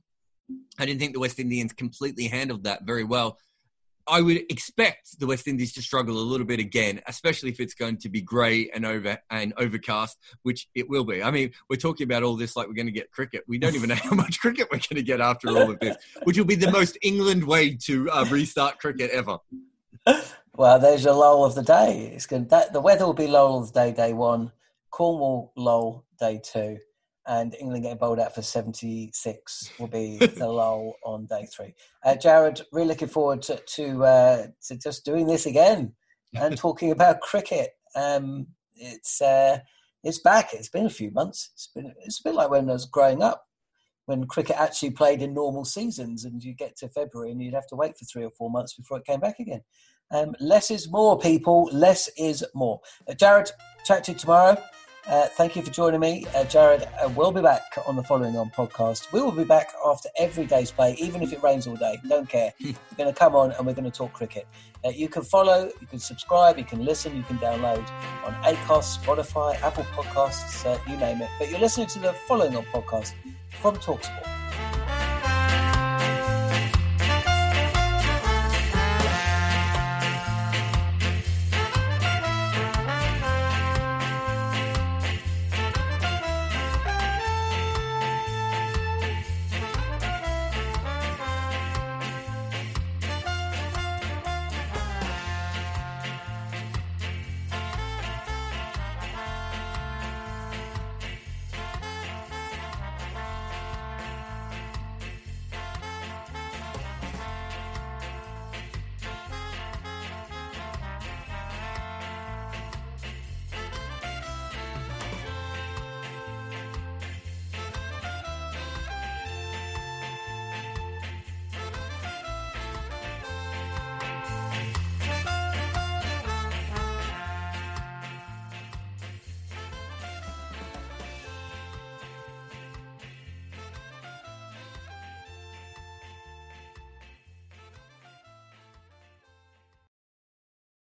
I 0.77 0.85
didn't 0.85 0.99
think 0.99 1.13
the 1.13 1.19
West 1.19 1.39
Indians 1.39 1.73
completely 1.73 2.27
handled 2.27 2.65
that 2.65 2.83
very 2.83 3.03
well. 3.03 3.37
I 4.07 4.21
would 4.21 4.37
expect 4.49 5.19
the 5.19 5.27
West 5.27 5.47
Indies 5.47 5.73
to 5.73 5.81
struggle 5.81 6.17
a 6.17 6.19
little 6.19 6.45
bit 6.45 6.59
again, 6.59 7.01
especially 7.07 7.49
if 7.49 7.59
it's 7.59 7.73
going 7.73 7.97
to 7.97 8.09
be 8.09 8.21
grey 8.21 8.69
and 8.73 8.85
over 8.85 9.17
and 9.29 9.53
overcast, 9.57 10.17
which 10.43 10.67
it 10.75 10.89
will 10.89 11.03
be. 11.03 11.21
I 11.23 11.31
mean, 11.31 11.51
we're 11.69 11.77
talking 11.77 12.05
about 12.05 12.23
all 12.23 12.35
this 12.35 12.55
like 12.55 12.67
we're 12.67 12.73
going 12.73 12.87
to 12.87 12.91
get 12.91 13.11
cricket. 13.11 13.43
We 13.47 13.57
don't 13.57 13.75
even 13.75 13.89
know 13.89 13.95
how 13.95 14.15
much 14.15 14.39
cricket 14.39 14.67
we're 14.71 14.79
going 14.79 14.95
to 14.95 15.03
get 15.03 15.21
after 15.21 15.49
all 15.49 15.71
of 15.71 15.79
this, 15.79 15.97
which 16.23 16.37
will 16.37 16.45
be 16.45 16.55
the 16.55 16.71
most 16.71 16.97
England 17.01 17.43
way 17.43 17.75
to 17.75 18.09
uh, 18.09 18.25
restart 18.29 18.79
cricket 18.79 19.11
ever. 19.11 19.37
Well, 20.53 20.79
there's 20.79 21.03
your 21.03 21.13
lull 21.13 21.45
of 21.45 21.55
the 21.55 21.63
day. 21.63 22.11
It's 22.13 22.25
going 22.25 22.47
that 22.47 22.73
the 22.73 22.81
weather 22.81 23.05
will 23.05 23.13
be 23.13 23.27
lull 23.27 23.59
of 23.59 23.71
the 23.71 23.79
day, 23.79 23.91
day 23.93 24.13
one. 24.13 24.51
Cornwall 24.89 25.53
lull 25.55 26.05
day 26.19 26.41
two. 26.43 26.77
And 27.27 27.55
England 27.59 27.83
getting 27.83 27.97
bowled 27.97 28.19
out 28.19 28.33
for 28.33 28.41
76 28.41 29.71
will 29.79 29.87
be 29.87 30.17
the 30.37 30.47
lull 30.47 30.95
on 31.03 31.25
day 31.25 31.47
three. 31.53 31.73
Uh, 32.03 32.15
Jarrod, 32.15 32.61
really 32.71 32.87
looking 32.87 33.07
forward 33.07 33.41
to 33.43 33.57
to, 33.57 34.03
uh, 34.03 34.47
to, 34.67 34.77
just 34.77 35.05
doing 35.05 35.27
this 35.27 35.45
again 35.45 35.93
and 36.33 36.57
talking 36.57 36.91
about 36.91 37.21
cricket. 37.21 37.71
Um, 37.95 38.47
it's 38.75 39.21
uh, 39.21 39.59
it's 40.03 40.19
back. 40.19 40.53
It's 40.53 40.69
been 40.69 40.85
a 40.85 40.89
few 40.89 41.11
months. 41.11 41.51
It's 41.53 41.67
been 41.67 41.93
it's 42.05 42.19
a 42.19 42.29
bit 42.29 42.35
like 42.35 42.49
when 42.49 42.69
I 42.69 42.73
was 42.73 42.85
growing 42.85 43.21
up, 43.21 43.45
when 44.05 44.25
cricket 44.25 44.55
actually 44.57 44.91
played 44.91 45.21
in 45.21 45.33
normal 45.33 45.65
seasons, 45.65 46.25
and 46.25 46.43
you 46.43 46.53
get 46.53 46.75
to 46.77 46.89
February 46.89 47.31
and 47.31 47.41
you'd 47.41 47.53
have 47.53 47.67
to 47.67 47.75
wait 47.75 47.97
for 47.97 48.05
three 48.05 48.23
or 48.23 48.31
four 48.31 48.49
months 48.49 48.73
before 48.73 48.97
it 48.97 49.05
came 49.05 49.19
back 49.19 49.39
again. 49.39 49.61
Um, 50.13 50.35
less 50.39 50.71
is 50.71 50.91
more, 50.91 51.17
people. 51.17 51.69
Less 51.71 52.09
is 52.17 52.43
more. 52.53 52.81
Uh, 53.07 53.13
Jarrod, 53.13 53.51
chat 53.85 54.03
to 54.05 54.11
you 54.11 54.17
tomorrow. 54.17 54.57
Uh, 55.11 55.25
thank 55.25 55.57
you 55.57 55.61
for 55.61 55.71
joining 55.71 55.99
me, 55.99 56.25
uh, 56.27 56.45
Jarrod. 56.45 56.89
Uh, 57.03 57.09
we'll 57.09 57.33
be 57.33 57.41
back 57.41 57.63
on 57.85 57.97
the 57.97 58.03
following 58.03 58.37
on 58.37 58.49
podcast. 58.51 59.11
We 59.11 59.21
will 59.21 59.33
be 59.33 59.43
back 59.43 59.73
after 59.85 60.07
every 60.17 60.45
day's 60.45 60.71
play, 60.71 60.95
even 60.99 61.21
if 61.21 61.33
it 61.33 61.43
rains 61.43 61.67
all 61.67 61.75
day. 61.75 61.97
Don't 62.07 62.29
care. 62.29 62.53
we're 62.63 62.73
going 62.95 63.13
to 63.13 63.19
come 63.19 63.35
on 63.35 63.51
and 63.51 63.67
we're 63.67 63.73
going 63.73 63.91
to 63.91 63.91
talk 63.91 64.13
cricket. 64.13 64.47
Uh, 64.85 64.89
you 64.89 65.09
can 65.09 65.23
follow, 65.23 65.69
you 65.81 65.87
can 65.87 65.99
subscribe, 65.99 66.57
you 66.57 66.63
can 66.63 66.85
listen, 66.85 67.13
you 67.17 67.23
can 67.23 67.37
download 67.39 67.85
on 68.25 68.33
Acast, 68.43 69.03
Spotify, 69.03 69.61
Apple 69.61 69.83
Podcasts, 69.91 70.65
uh, 70.65 70.79
you 70.89 70.95
name 70.95 71.21
it. 71.21 71.29
But 71.37 71.49
you're 71.49 71.59
listening 71.59 71.87
to 71.87 71.99
the 71.99 72.13
following 72.13 72.55
on 72.55 72.63
podcast 72.67 73.11
from 73.61 73.75
Talksport. 73.75 74.30